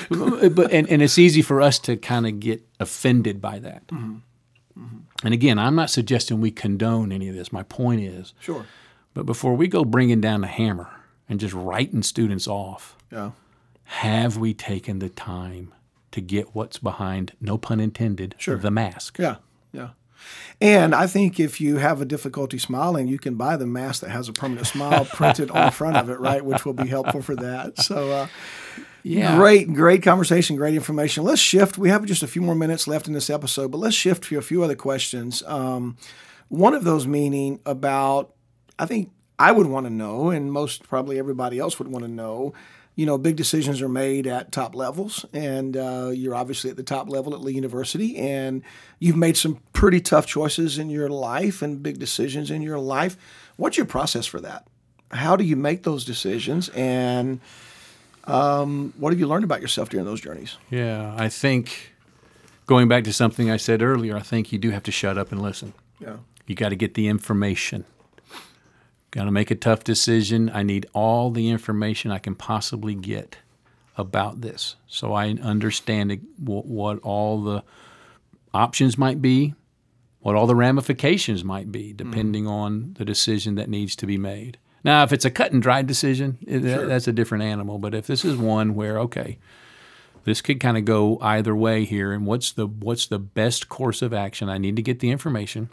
[0.10, 3.86] but and, and it's easy for us to kind of get offended by that.
[3.88, 4.16] Mm-hmm.
[4.80, 4.98] Mm-hmm.
[5.24, 7.52] And again, I'm not suggesting we condone any of this.
[7.54, 8.66] My point is, sure.
[9.14, 10.90] but before we go bringing down the hammer
[11.30, 13.32] and just writing students off, Yeah.
[13.84, 15.74] have we taken the time
[16.12, 18.58] to get what's behind, no pun intended, sure.
[18.58, 19.18] the mask?
[19.20, 19.36] Yeah.
[19.72, 19.90] Yeah.
[20.60, 24.10] And I think if you have a difficulty smiling, you can buy the mask that
[24.10, 26.44] has a permanent smile printed on the front of it, right?
[26.44, 27.78] Which will be helpful for that.
[27.80, 28.28] So, uh,
[29.04, 29.36] Yeah.
[29.38, 31.24] great, great conversation, great information.
[31.24, 31.78] Let's shift.
[31.78, 34.38] We have just a few more minutes left in this episode, but let's shift to
[34.38, 35.44] a few other questions.
[35.46, 35.98] Um,
[36.50, 38.34] one of those meaning about,
[38.80, 42.12] I think I would want to know, and most probably everybody else would want to
[42.12, 42.54] know.
[42.98, 46.84] You know, big decisions are made at top levels, and uh, you're obviously at the
[46.84, 48.64] top level at Lee University, and
[49.00, 53.16] you've made some pretty tough choices in your life and big decisions in your life.
[53.56, 54.68] What's your process for that?
[55.12, 57.40] How do you make those decisions, and
[58.26, 60.58] um, what have you learned about yourself during those journeys?
[60.70, 61.16] Yeah.
[61.18, 61.94] I think
[62.66, 65.32] going back to something I said earlier, I think you do have to shut up
[65.32, 65.74] and listen.
[66.00, 67.86] Yeah, You got to get the information.
[69.18, 70.52] Got to make a tough decision.
[70.54, 73.38] I need all the information I can possibly get
[73.98, 77.64] about this so I understand what, what all the
[78.54, 79.56] options might be,
[80.20, 82.12] what all the ramifications might be, mm-hmm.
[82.12, 84.60] depending on the decision that needs to be made.
[84.84, 87.80] Now, if it's a cut and dried decision, that- that's a different animal.
[87.80, 89.40] But if this is one where, okay,
[90.26, 94.04] this could kind of go either way here, and what's the what's the best course
[94.04, 94.48] of action?
[94.48, 95.70] I need to get the information.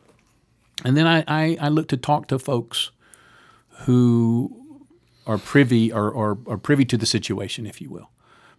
[0.83, 2.91] And then I, I, I look to talk to folks
[3.83, 4.87] who
[5.27, 8.11] are privy or, or, or privy to the situation, if you will.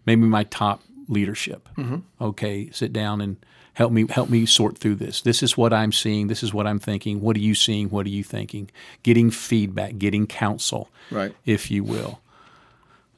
[0.05, 1.69] Maybe my top leadership.
[1.77, 1.97] Mm-hmm.
[2.23, 3.37] Okay, sit down and
[3.73, 5.21] help me help me sort through this.
[5.21, 6.27] This is what I'm seeing.
[6.27, 7.21] This is what I'm thinking.
[7.21, 7.89] What are you seeing?
[7.89, 8.69] What are you thinking?
[9.03, 11.35] Getting feedback, getting counsel, right.
[11.45, 12.21] if you will.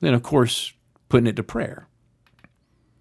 [0.02, 0.74] Then, of course,
[1.10, 1.88] putting it to prayer,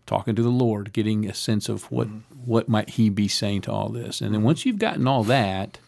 [0.07, 2.37] talking to the Lord, getting a sense of what mm-hmm.
[2.45, 4.21] what might He be saying to all this.
[4.21, 4.47] And then mm-hmm.
[4.47, 5.79] once you've gotten all that,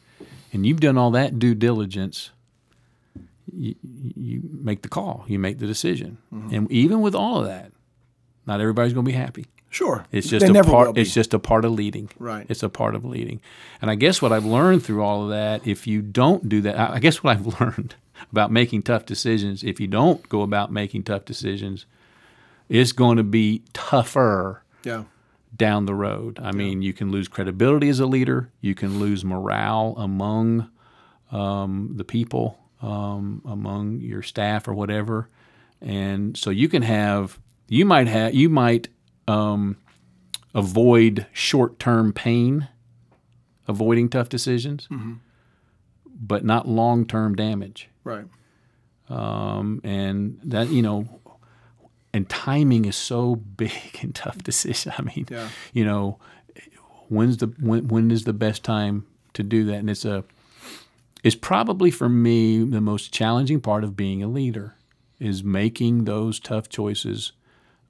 [0.53, 2.31] and you've done all that due diligence,
[3.53, 7.73] you, you make the call, you make the decision, and even with all of that,
[8.47, 9.47] not everybody's going to be happy.
[9.71, 10.07] Sure.
[10.11, 10.97] It's just They a part.
[10.97, 12.09] It's just a part of leading.
[12.19, 12.47] Right.
[12.49, 13.41] It's a part of leading.
[13.83, 16.79] And I guess what I've learned through all of that, if you don't do that,
[16.79, 17.95] I I guess what I've learned
[18.33, 21.87] about making tough decisions, if you don't go about making tough decisions,
[22.69, 25.05] it's going to be tougher yeah.
[25.57, 26.39] down the road.
[26.43, 28.51] I mean, you can lose credibility as a leader.
[28.61, 30.69] You can lose morale among
[31.31, 35.29] um, the people, um, among your staff or whatever.
[35.81, 37.39] And so you can have,
[37.69, 38.89] you might have, you might
[39.27, 39.77] um,
[40.55, 42.69] avoid short-term pain,
[43.67, 44.89] avoiding tough decisions,
[46.07, 47.89] but not long-term damage.
[48.05, 48.25] Right.
[49.09, 51.09] Um, and that you know,
[52.13, 53.73] and timing is so big
[54.03, 54.95] in tough decisions.
[54.99, 55.49] I mean, Yeah.
[55.73, 56.19] you know,
[57.09, 59.77] when's the when when is the best time to do that?
[59.77, 60.25] And it's a
[61.25, 64.75] is probably for me the most challenging part of being a leader
[65.19, 67.33] is making those tough choices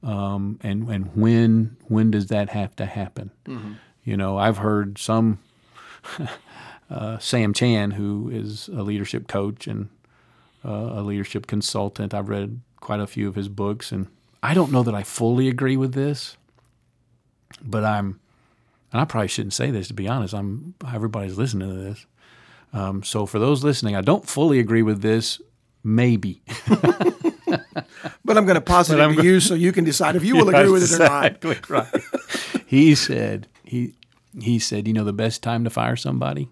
[0.02, 3.30] um, and and when when does that have to happen?
[4.04, 5.38] You know i've heard some
[6.90, 9.88] uh, Sam Chand who is a leadership coach and
[10.64, 12.14] uh, a leadership consultant.
[12.14, 14.06] I've read quite a few of his books and
[14.42, 16.36] i don't know that i fully agree with this
[17.60, 18.20] but i'm
[18.92, 20.32] and i probably shouldn't say this to be honest.
[20.32, 22.06] I'm everybody's listening to this
[22.72, 25.40] um, so for those listening i don't fully agree with this
[25.84, 26.42] maybe
[28.24, 30.48] But I'm going to posit it to you so you can decide if you will
[30.54, 31.24] agree with it or not.
[31.44, 31.88] Exactly right.
[32.66, 33.94] he said he
[34.38, 36.50] he said, you know, the best time to fire somebody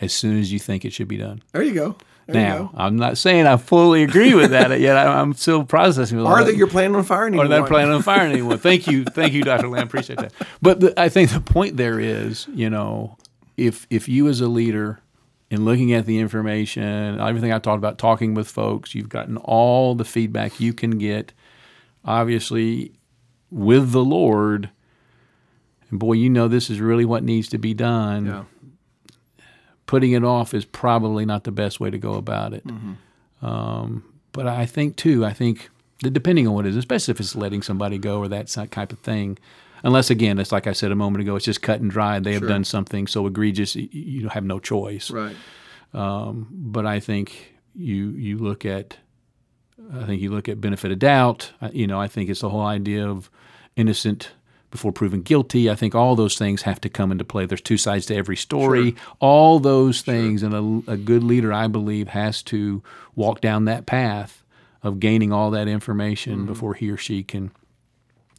[0.00, 1.42] as soon as you think it should be done.
[1.52, 1.96] There you go.
[2.26, 2.70] There you Now, go.
[2.74, 4.96] I'm not saying I fully agree with that yet.
[4.96, 6.18] I'm still processing.
[6.18, 6.46] with Or that.
[6.46, 7.62] that you're planning on firing or anyone.
[7.62, 8.58] that planning on firing anyone.
[8.58, 9.68] Thank you, thank you, Dr.
[9.68, 9.84] Lamb.
[9.86, 10.32] Appreciate that.
[10.60, 13.16] But the, I think the point there is, you know,
[13.58, 15.00] if if you as a leader,
[15.50, 19.94] in looking at the information, everything I talked about, talking with folks, you've gotten all
[19.94, 21.32] the feedback you can get.
[22.04, 22.92] Obviously,
[23.50, 24.70] with the Lord,
[25.90, 28.26] and boy, you know this is really what needs to be done.
[28.26, 28.44] Yeah.
[29.86, 32.62] Putting it off is probably not the best way to go about it.
[33.40, 35.70] Um, but I think too, I think
[36.02, 38.92] that depending on what it is, especially if it's letting somebody go or that type
[38.92, 39.38] of thing,
[39.82, 42.18] unless again, it's like I said a moment ago, it's just cut and dry.
[42.20, 45.10] They have done something so egregious, you have no choice.
[45.10, 45.36] Right.
[45.94, 48.96] Um, but I think you you look at,
[49.94, 51.52] I think you look at benefit of doubt.
[51.60, 53.30] I- You know, I think it's the whole idea of
[53.76, 54.32] innocent
[54.70, 55.70] before proven guilty.
[55.70, 57.46] I think all those things have to come into play.
[57.46, 58.96] There's two sides to every story.
[59.18, 62.82] All those things, and a, a good leader, I believe, has to
[63.14, 64.44] walk down that path
[64.82, 66.46] of gaining all that information mm-hmm.
[66.46, 67.50] before he or she can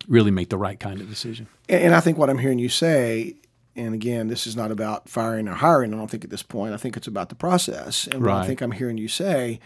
[0.09, 1.47] really make the right kind of decision.
[1.69, 3.35] And, and I think what I'm hearing you say,
[3.75, 5.93] and again, this is not about firing or hiring.
[5.93, 6.73] I don't think at this point.
[6.73, 8.07] I think it's about the process.
[8.07, 9.61] And what I think I'm hearing you say,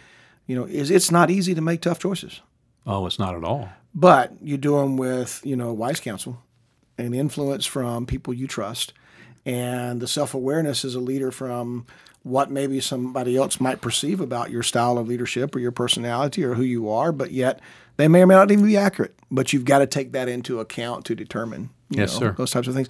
[0.45, 2.41] you know, is it's not easy to make tough choices,
[2.85, 3.69] Oh, it's not at all.
[3.95, 6.43] but you do them with you know wise counsel
[6.97, 8.91] and influence from people you trust,
[9.45, 11.85] and the self awareness as a leader from
[12.23, 16.53] what maybe somebody else might perceive about your style of leadership or your personality or
[16.55, 17.59] who you are, but yet
[17.97, 19.15] they may or may not even be accurate.
[19.31, 22.35] But you've got to take that into account to determine you Yes, know, sir.
[22.37, 22.87] those types of things.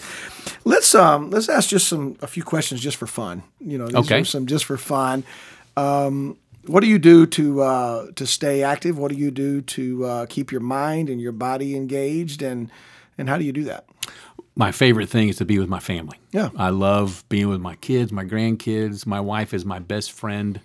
[0.65, 3.43] Let's um let's ask just some a few questions just for fun.
[3.59, 4.23] You know, these Okay.
[4.23, 5.23] some just for fun.
[5.77, 6.37] Um,
[6.67, 8.97] what do you do to uh, to stay active?
[8.97, 12.41] What do you do to uh, keep your mind and your body engaged?
[12.41, 12.69] And
[13.17, 13.85] and how do you do that?
[14.55, 16.19] my favorite thing is to be with my family.
[16.31, 16.49] Yeah.
[16.55, 19.03] I love being with my kids, my grandkids.
[19.07, 20.59] My wife is my best friend.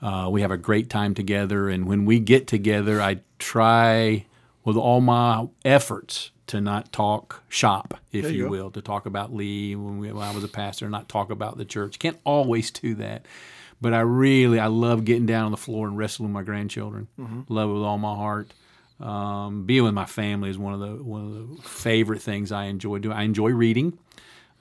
[0.00, 4.24] Uh, we have a great time together, and when we get together, I try
[4.64, 9.04] with all my efforts to not talk shop, if There you you, will, to talk
[9.06, 11.98] about Lee when, we, when I was a pastor, not talk about the church.
[11.98, 13.26] Can't always do that,
[13.80, 17.08] but I really I love getting down on the floor and wrestling with my grandchildren.
[17.18, 17.52] Mm-hmm.
[17.52, 18.52] Love it with all my heart.
[19.00, 22.64] Um, being with my family is one of the one of the favorite things I
[22.64, 23.16] enjoy doing.
[23.16, 23.98] I enjoy reading.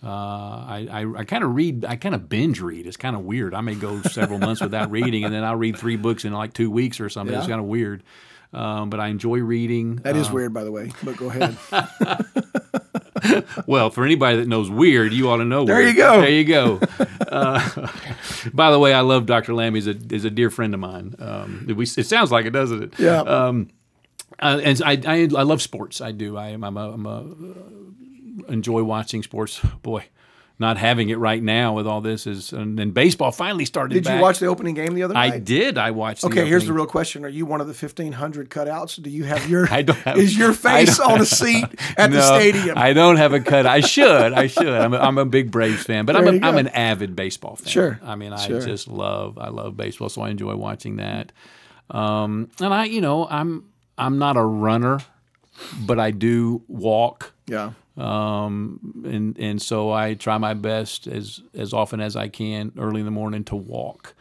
[0.04, 1.86] Uh, I, I, I kind of read.
[1.86, 2.86] I kind of binge read.
[2.86, 3.54] It's kind of weird.
[3.54, 6.54] I may go several months without reading, and then I'll read three books in like
[6.54, 7.38] two weeks or something.
[7.38, 8.04] It's kind of weird.
[8.54, 9.96] Um, but I enjoy reading.
[9.98, 10.92] That is Uh, weird, by the way.
[11.04, 11.58] But go ahead.
[13.68, 15.66] well, for anybody that knows weird, you ought to know.
[15.66, 15.88] There weird.
[15.90, 16.22] you go.
[16.22, 16.80] There you go.
[17.34, 17.88] Uh,
[18.54, 19.56] by the way, I love Dr.
[19.56, 19.74] Lamb.
[19.74, 21.16] He's a is a dear friend of mine.
[21.18, 23.00] Um, we, it sounds like it, doesn't it?
[23.00, 23.22] Yeah.
[23.22, 23.70] Um,
[24.40, 26.00] uh, and I, I I love sports.
[26.00, 26.38] I do.
[26.38, 26.64] I am.
[26.64, 29.60] I'm a, I'm a uh, enjoy watching sports.
[29.82, 30.06] Boy,
[30.60, 33.96] not having it right now with all this is and then baseball finally started.
[33.96, 34.22] Did you back.
[34.22, 35.34] watch the opening game the other night?
[35.34, 35.78] I did.
[35.78, 36.24] I watched.
[36.24, 39.02] Okay, here's the real question: Are you one of the fifteen hundred cutouts?
[39.02, 41.66] Do you have your I don't have- is your face on a seat
[41.98, 42.78] at the stadium?
[42.78, 43.66] I don't have a cut.
[43.66, 44.32] I should.
[44.34, 44.68] I should.
[44.68, 47.16] I'm a, I'm a big Braves fan, but I'm, There a, you I'm an avid
[47.16, 47.68] baseball fan.
[47.68, 48.00] Sure.
[48.04, 48.62] I mean, I Sure.
[48.62, 51.32] just love I love baseball, so I enjoy watching that.
[51.90, 53.66] Um, and I, you know, I'm
[53.98, 55.00] I'm not a runner,
[55.86, 57.34] but I do walk.
[57.48, 62.72] yeah, Um, and and so I try my best as as often as I can
[62.78, 64.16] early in the morning to walk,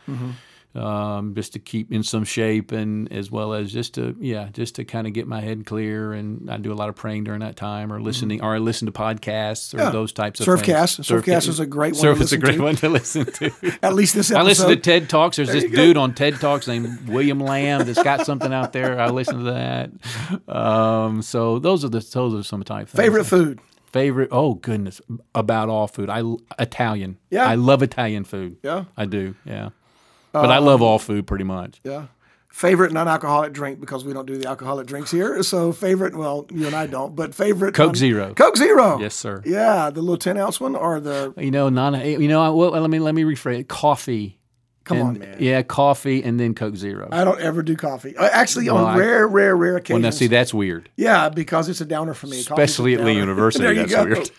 [0.74, 4.76] um, just to keep in some shape, and as well as just to yeah, just
[4.76, 6.12] to kind of get my head clear.
[6.14, 8.86] And I do a lot of praying during that time, or listening, or I listen
[8.86, 9.90] to podcasts or Yeah.
[9.90, 10.96] those types of ServeCast.
[10.96, 11.08] things.
[11.08, 12.62] ServeCast is a great one to Surf is a great to.
[12.62, 13.50] one to listen to.
[13.82, 14.46] at least this I episode.
[14.46, 15.36] listen to TED Talks.
[15.36, 15.76] There's this go.
[15.76, 18.98] dude on TED Talks named William Lamb that's got something out there.
[18.98, 19.90] I listen to that.
[20.48, 23.02] Um, so those are the those are some type things.
[23.04, 23.60] Favorite food?
[23.92, 24.30] Favorite?
[24.32, 25.02] Oh goodness,
[25.34, 26.08] about all food.
[26.08, 26.22] I
[26.58, 27.18] Italian.
[27.30, 27.44] Yeah.
[27.46, 28.56] I love Italian food.
[28.62, 29.34] Yeah, I do.
[29.44, 29.68] Yeah,
[30.32, 31.80] but I love um, all food pretty much.
[31.84, 32.06] yeah.
[32.48, 35.42] Favorite non-alcoholic drink because we don't do the alcoholic drinks here.
[35.42, 38.34] So favorite, well, you and I don't, but favorite Coke Zero.
[38.34, 38.98] Coke Zero.
[39.00, 39.42] Yes, sir.
[39.46, 41.32] Yeah, the little ten ounce one or the.
[41.38, 41.98] You know, non.
[42.04, 43.60] You know, well, let me let me rephrase.
[43.60, 43.68] it.
[43.68, 44.38] Coffee.
[44.84, 45.36] Come and- on, man.
[45.38, 47.08] Yeah, coffee and then Coke Zero.
[47.12, 48.16] I don't ever do coffee.
[48.16, 50.02] Uh, Actually, on I- rare, rare, rare well, occasions.
[50.02, 50.88] now see, that's weird.
[50.96, 52.40] Yeah, because it's a downer for me.
[52.40, 53.12] Especially at Lee.
[53.22, 54.04] University, there you that's go.
[54.04, 54.30] weird.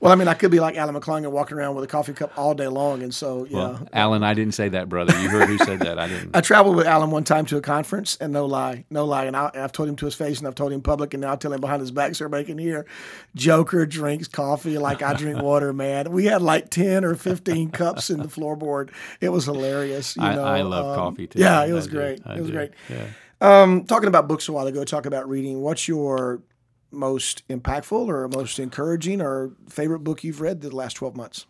[0.00, 2.12] well, I mean, I could be like Alan McClung and walking around with a coffee
[2.12, 3.56] cup all day long, and so yeah.
[3.58, 5.18] Well, Alan, I didn't say that, brother.
[5.20, 5.98] You heard who said that.
[5.98, 6.30] I didn't.
[6.36, 9.36] I traveled with Alan one time to a conference, and no lie, no lie, and,
[9.36, 11.36] I, I've told him to his face, and I've told him public, and now I
[11.36, 12.86] tell him behind his back, so everybody can hear.
[13.34, 16.10] Joker drinks coffee like I drink water, man.
[16.12, 18.90] We had like ten or fifteen cups in the floorboard.
[19.20, 19.89] It was hilarious.
[20.16, 21.38] You I, know, I love um, coffee too.
[21.38, 21.92] Yeah, it I was do.
[21.92, 22.20] great.
[22.24, 22.52] I it was do.
[22.52, 22.70] great.
[22.88, 23.06] Yeah.
[23.40, 25.60] Um, talking about books a while ago, talk about reading.
[25.60, 26.42] What's your
[26.90, 31.46] most impactful or most encouraging or favorite book you've read the last 12 months?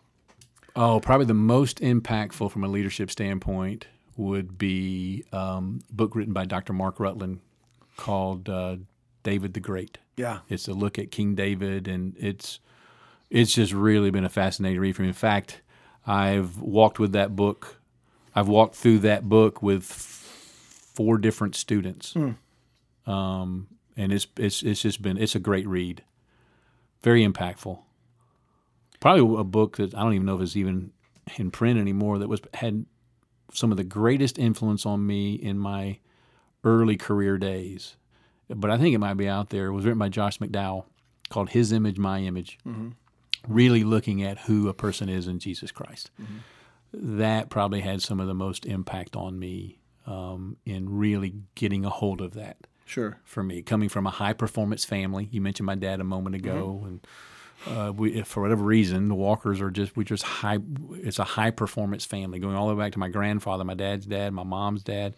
[0.75, 6.33] Oh, probably the most impactful from a leadership standpoint would be um, a book written
[6.33, 6.73] by Dr.
[6.73, 7.41] Mark Rutland
[7.97, 8.77] called uh,
[9.23, 9.97] David the Great.
[10.15, 10.39] Yeah.
[10.47, 12.59] It's a look at King David, and it's
[13.29, 15.09] it's just really been a fascinating read for me.
[15.09, 15.61] In fact,
[16.05, 17.80] I've walked with that book.
[18.35, 23.11] I've walked through that book with four different students, hmm.
[23.11, 23.67] um,
[23.97, 26.03] and it's it's it's just been it's a great read,
[27.01, 27.79] very impactful.
[28.99, 30.91] Probably a book that I don't even know if it's even
[31.37, 32.19] in print anymore.
[32.19, 32.85] That was had
[33.53, 35.99] some of the greatest influence on me in my
[36.63, 37.95] early career days
[38.55, 39.67] but I think it might be out there.
[39.67, 40.85] It was written by Josh McDowell
[41.29, 42.89] called His Image, My Image, mm-hmm.
[43.47, 46.11] really looking at who a person is in Jesus Christ.
[46.21, 46.37] Mm-hmm.
[46.93, 51.89] That probably had some of the most impact on me um, in really getting a
[51.89, 53.19] hold of that Sure.
[53.23, 53.61] for me.
[53.61, 57.07] Coming from a high performance family, you mentioned my dad a moment ago, and
[57.67, 60.59] uh, we, if for whatever reason, the Walkers are just we just high.
[60.95, 64.05] It's a high performance family, going all the way back to my grandfather, my dad's
[64.05, 65.15] dad, my mom's dad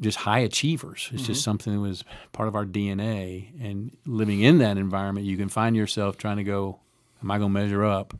[0.00, 1.08] just high achievers.
[1.12, 2.02] It's just something that was
[2.32, 3.50] part of our DNA.
[3.62, 6.80] And living in that environment, you can find yourself trying to go,
[7.24, 8.14] "Am I going to measure up?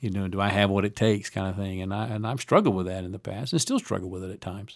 [0.00, 1.80] You know, do I have what it takes?" Kind of thing.
[1.80, 4.30] And I and I've struggled with that in the past, and still struggle with it
[4.30, 4.74] at times.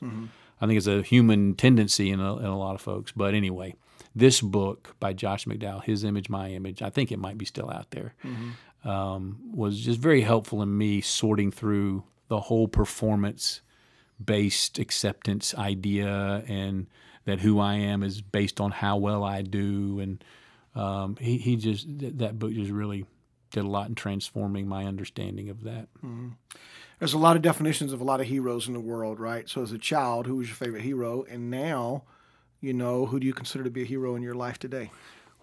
[0.60, 3.12] I think it's a human tendency in a, in a lot of folks.
[3.12, 3.74] But anyway,
[4.14, 7.68] this book by Josh McDowell, His Image, My Image, I think it might be still
[7.68, 8.14] out there,
[8.84, 13.60] um, was just very helpful in me sorting through the whole performance
[14.24, 16.86] based acceptance idea and
[17.24, 19.98] that who I am is based on how well I do.
[19.98, 20.24] And
[20.74, 23.06] um, he, he just, th- that book just really
[23.54, 25.88] did a lot in transforming my understanding of that.
[26.98, 29.48] There's a lot of definitions of a lot of heroes in the world, right?
[29.48, 31.24] So as a child, who was your favorite hero?
[31.28, 32.04] And now,
[32.60, 34.90] you know, who do you consider to be a hero in your life today?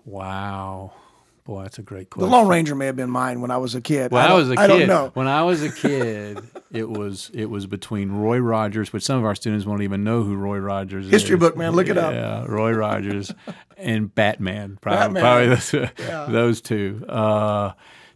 [0.05, 0.93] Wow.
[1.43, 2.29] Boy, that's a great question.
[2.29, 2.35] The.
[2.37, 4.11] Lone Ranger may have been mine when I was a kid.
[4.11, 5.11] When I, don't- was a kid, I don't know.
[5.15, 6.39] when I was a kid,
[6.71, 10.21] it was it was between Roy Rogers, which some of our students won't even know
[10.23, 11.11] who Roy Rogers is.
[11.11, 12.13] History book, man, look it up.
[12.13, 13.33] Yeah, Roy Rogers
[13.77, 14.77] and Batman.
[14.81, 15.57] Probably, Batman.
[15.67, 15.89] probably
[16.27, 17.03] those, those two.
[17.09, 17.71] Uh,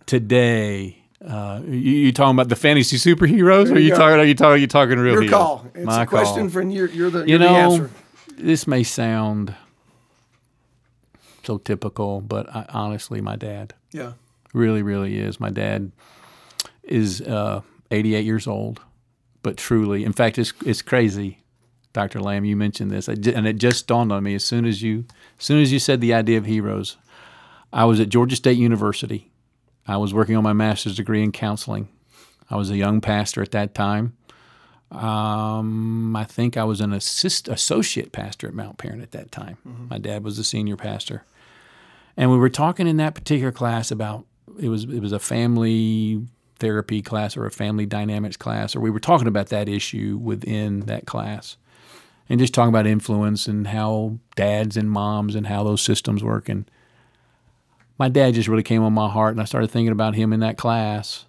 [0.06, 3.97] today, uh, you, you talking about the fantasy superheroes, or you you go.
[3.97, 4.20] talking?
[4.20, 4.53] Are you talking?
[4.53, 5.66] Are you talking real Your call.
[5.74, 6.49] It's My a question call.
[6.49, 7.89] for you're, you're the, You you're the answer.
[8.38, 9.56] this may sound
[11.43, 14.14] so typical, but I, honestly, my dad Yeah.
[14.53, 15.39] really, really is.
[15.39, 15.91] My dad
[16.84, 18.82] is uh, 88 years old,
[19.43, 21.39] but truly, in fact, it's it's crazy.
[21.93, 22.20] Dr.
[22.20, 25.06] Lamb, you mentioned this, and it just dawned on me as soon as you
[25.39, 26.97] as soon as you said the idea of heroes.
[27.72, 29.32] I was at Georgia State University.
[29.88, 31.90] I was working on my master's degree in counseling.
[32.50, 34.16] I was a young pastor at that time.
[34.92, 39.58] Um, I think I was an assist, associate pastor at Mount Paran at that time.
[39.90, 41.24] My dad was the senior pastor
[42.18, 44.26] and we were talking in that particular class about
[44.60, 46.22] it was it was a family
[46.60, 50.82] therapy class or a family dynamics class or we were talking about that issue within
[50.82, 51.58] that class
[52.30, 56.48] and just talking about influence and how dads and moms and how those systems work
[56.48, 56.70] and
[57.98, 60.41] my dad just really came on my heart and I started thinking about him in
[60.41, 61.26] that class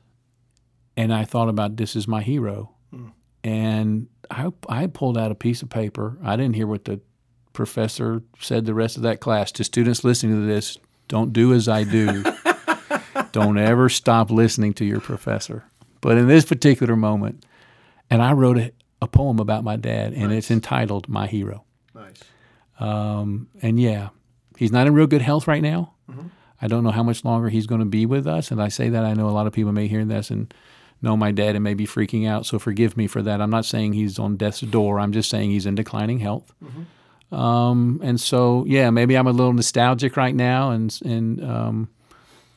[0.97, 2.73] and I thought about this is my hero
[3.45, 7.01] and I I pulled out a piece of paper I didn't hear what the
[7.53, 11.69] professor said the rest of that class to students listening to this don't do as
[11.69, 12.25] I do.
[13.33, 15.65] don't ever stop listening to your professor.
[16.01, 17.45] But in this particular moment,
[18.11, 21.65] and I wrote a, a poem about my dad, and it's entitled My Hero.
[21.95, 22.21] Nice.
[22.79, 24.11] Um, and yeah,
[24.57, 25.95] he's not in real good health right now.
[26.61, 28.51] I don't know how much longer he's going to be with us.
[28.51, 30.53] And I say that I know a lot of people may hear this and
[31.03, 32.47] know my dad and may be freaking out.
[32.47, 33.41] So forgive me for that.
[33.41, 34.99] I'm not saying he's on death's door.
[34.99, 36.55] I'm just saying he's in declining health.
[37.33, 40.71] Um, and so, yeah, maybe I'm a little nostalgic right now.
[40.71, 41.89] And, and, um,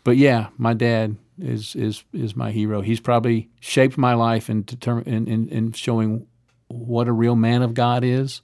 [0.04, 2.82] but yeah, my dad is, is, is my hero.
[2.82, 6.28] He's probably shaped my life in, determ- in, in, in showing
[6.68, 8.42] what a real man of God is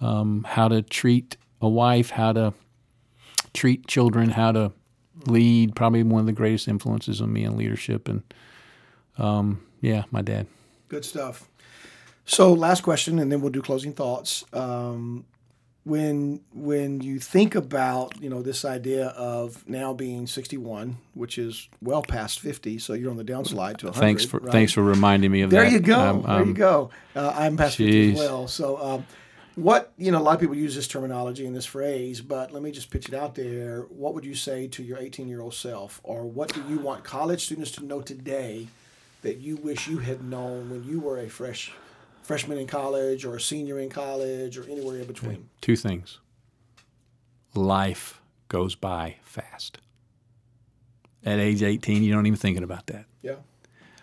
[0.00, 2.54] um, how to treat a wife, how to
[3.58, 4.72] treat children, how to
[5.26, 5.74] lead.
[5.74, 8.08] Probably one of the greatest influences on me in leadership.
[8.08, 8.22] And
[9.18, 10.46] um, yeah, my dad.
[10.88, 11.48] Good stuff.
[12.24, 14.44] So, last question, and then we'll do closing thoughts.
[14.52, 15.24] Um,
[15.84, 21.68] when when you think about you know this idea of now being 61, which is
[21.80, 23.94] well past 50, so you're on the downslide to 100.
[23.94, 24.52] Thanks for right?
[24.52, 25.56] thanks for reminding me of that.
[25.56, 25.72] There that.
[25.72, 25.98] you go.
[25.98, 26.90] Um, there you go.
[27.16, 28.46] Uh, I'm past 50 as well.
[28.46, 29.06] So, um,
[29.58, 32.62] what, you know, a lot of people use this terminology and this phrase, but let
[32.62, 33.82] me just pitch it out there.
[33.88, 36.00] What would you say to your 18 year old self?
[36.04, 38.68] Or what do you want college students to know today
[39.22, 41.72] that you wish you had known when you were a fresh
[42.22, 45.48] freshman in college or a senior in college or anywhere in between?
[45.60, 46.18] Two things.
[47.54, 49.78] Life goes by fast.
[51.24, 53.06] At age 18, you don't even thinking about that.
[53.22, 53.36] Yeah.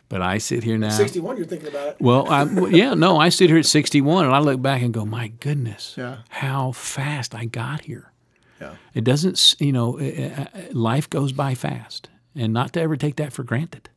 [0.07, 0.89] But I sit here now.
[0.89, 1.95] 61, you're thinking about it.
[1.99, 5.03] Well, I, yeah, no, I sit here at 61 and I look back and go,
[5.05, 6.17] my goodness, Yeah.
[6.29, 8.11] how fast I got here.
[8.61, 8.75] Yeah.
[8.93, 10.03] It doesn't, you know, uh,
[10.43, 13.89] uh, life goes by fast, and not to ever take that for granted.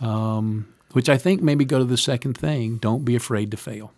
[0.00, 3.92] Um, which I think maybe go to the second thing: don't be afraid to fail.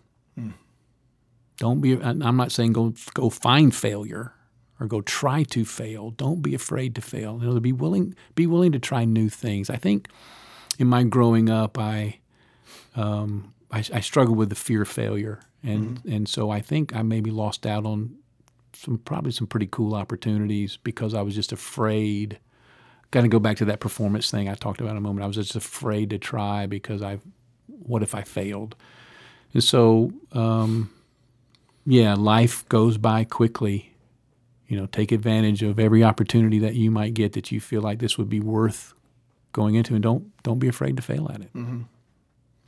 [1.58, 2.00] Don't be.
[2.00, 4.32] I'm not saying go go find failure
[4.78, 6.10] or go try to fail.
[6.12, 7.40] Don't be afraid to fail.
[7.42, 9.68] You know, be willing be willing to try new things.
[9.68, 10.08] I think
[10.78, 12.20] in my growing up, I
[12.96, 17.02] um, I, I struggled with the fear of failure, and and so I think I
[17.02, 18.16] maybe lost out on
[18.72, 22.38] some probably some pretty cool opportunities because I was just afraid.
[23.10, 25.24] Got to go back to that performance thing I talked about a moment.
[25.24, 27.20] I was just afraid to try because I,
[27.66, 28.76] what if I failed?
[29.54, 30.90] And so, um,
[31.86, 33.94] yeah, life goes by quickly.
[34.66, 37.98] You know, take advantage of every opportunity that you might get that you feel like
[37.98, 38.92] this would be worth
[39.58, 41.50] going into, and don't don't be afraid to fail at it.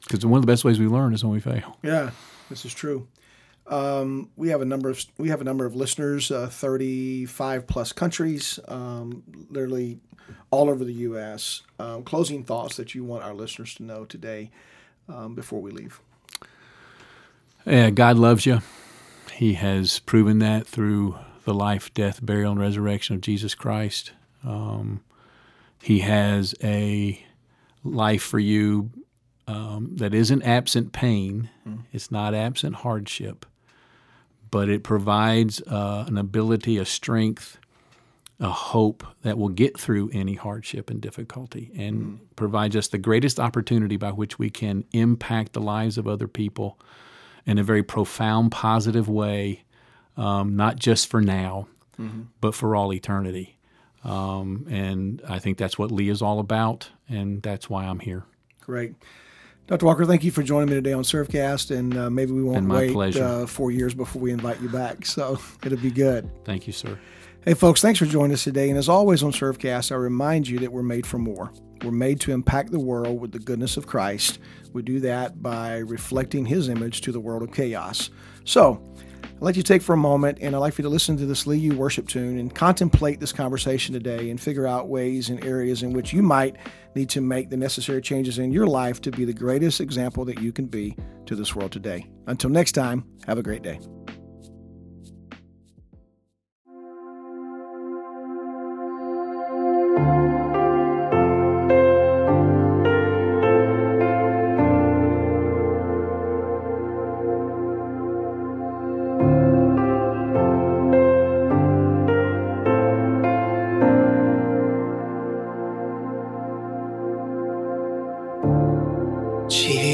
[0.01, 1.79] Because one of the best ways we learn is when we fail.
[1.83, 2.11] Yeah,
[2.49, 3.07] this is true.
[3.69, 7.67] Um, we have a number of we have a number of listeners, uh, thirty five
[7.69, 10.01] plus countries, um, literally
[10.51, 11.63] all over the U.S.
[11.79, 14.51] Um, closing thoughts that you want our listeners to know today
[15.09, 16.01] um, before we leave.
[17.65, 18.63] Yeah, God loves you.
[19.35, 24.13] He has proven that through the life, death, burial, and resurrection of Jesus Christ.
[24.45, 25.03] Um,
[25.83, 27.25] he has a
[27.83, 28.91] life for you
[29.47, 31.51] um, that isn't absent pain,
[31.93, 33.47] it's not absent hardship,
[34.51, 37.59] but it provides uh, an ability, a strength,
[38.39, 43.39] a hope that will get through any hardship and difficulty and provides us the greatest
[43.39, 46.79] opportunity by which we can impact the lives of other people
[47.47, 49.63] in a very profound, positive way,
[50.17, 51.67] um, not just for now,
[52.41, 53.59] but for all eternity.
[54.05, 58.25] Um, and I think that's what Lee is all about, and that's why I'm here.
[58.61, 58.95] Great.
[59.67, 59.87] Dr.
[59.87, 63.17] Walker, thank you for joining me today on ServeCast, and uh, maybe we won't wait
[63.17, 65.05] uh, four years before we invite you back.
[65.07, 66.29] So it'll be good.
[66.45, 66.99] Thank you, sir.
[67.45, 68.69] Hey, folks, thanks for joining us today.
[68.69, 71.53] And as always on ServeCast, I remind you that we're made for more.
[71.83, 74.41] We're made to impact the world with the goodness of Christ.
[74.73, 78.11] We do that by reflecting His image to the world of chaos.
[78.45, 78.83] So,
[79.41, 81.17] I'd like you to take for a moment, and I'd like for you to listen
[81.17, 85.31] to this Lee U worship tune and contemplate this conversation today and figure out ways
[85.31, 86.57] and areas in which you might
[86.95, 90.43] need to make the necessary changes in your life to be the greatest example that
[90.43, 92.07] you can be to this world today.
[92.27, 93.81] Until next time, have a great day.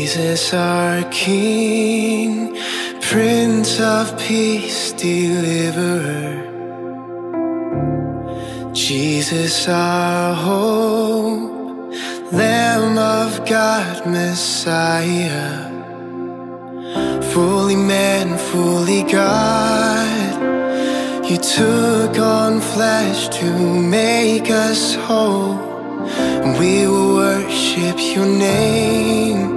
[0.06, 2.54] Jesus, our King,
[3.00, 6.44] Prince of Peace, Deliverer.
[8.72, 11.92] Jesus, our hope,
[12.32, 15.72] Lamb of God, Messiah.
[17.32, 20.34] Fully man, fully God.
[21.28, 23.52] You took on flesh to
[23.82, 25.58] make us whole.
[26.44, 29.55] And we will worship your name.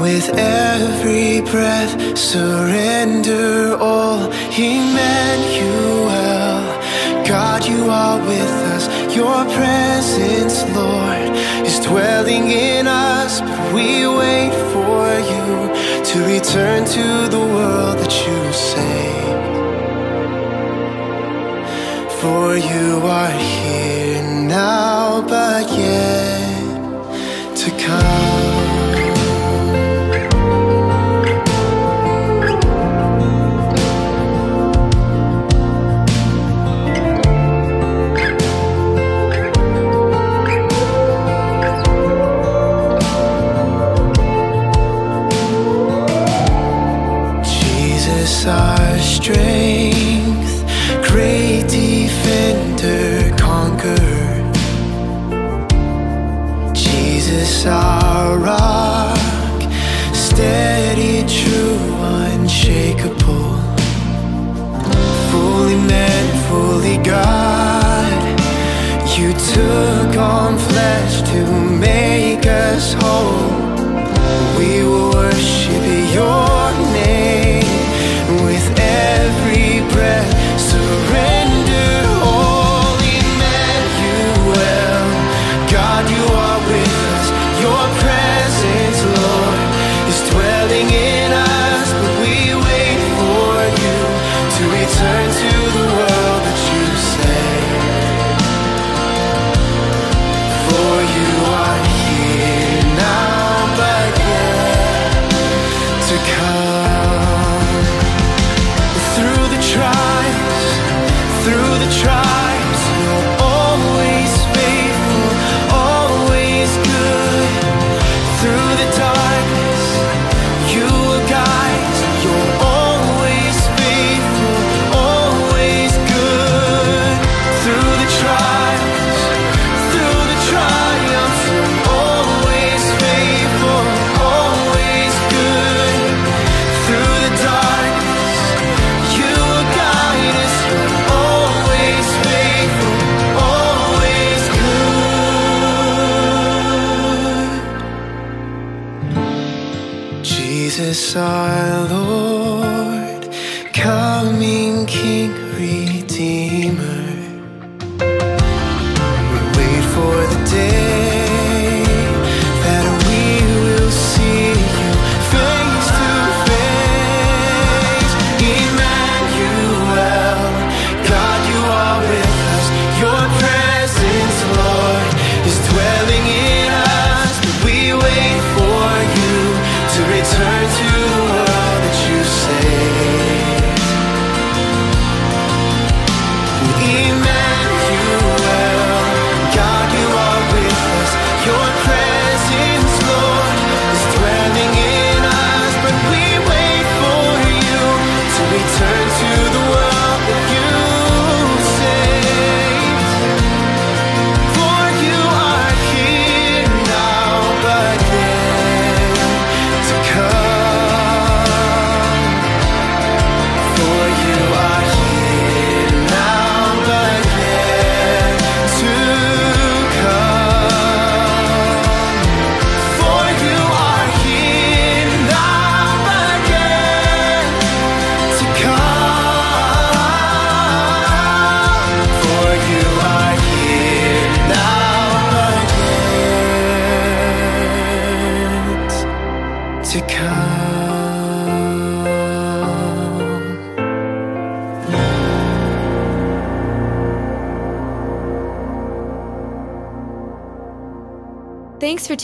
[0.00, 4.30] With every breath, surrender all.
[4.56, 6.06] Emmanuel,
[7.26, 8.86] God, you are with us.
[9.14, 11.30] Your presence, Lord,
[11.66, 13.40] is dwelling in us.
[13.40, 15.74] But we wait for you
[16.10, 19.66] to return to the world that you saved.
[22.20, 26.86] For you are here now, but yet
[27.56, 28.27] to come.
[71.30, 71.44] to
[71.78, 73.50] make us whole.
[74.58, 75.87] We will worship.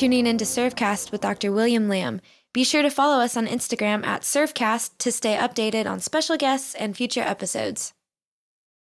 [0.04, 1.50] tuning in to ServeCast with Dr.
[1.50, 2.20] William Lamb.
[2.52, 6.74] Be sure to follow us on Instagram at ServeCast to stay updated on special guests
[6.74, 7.94] and future episodes.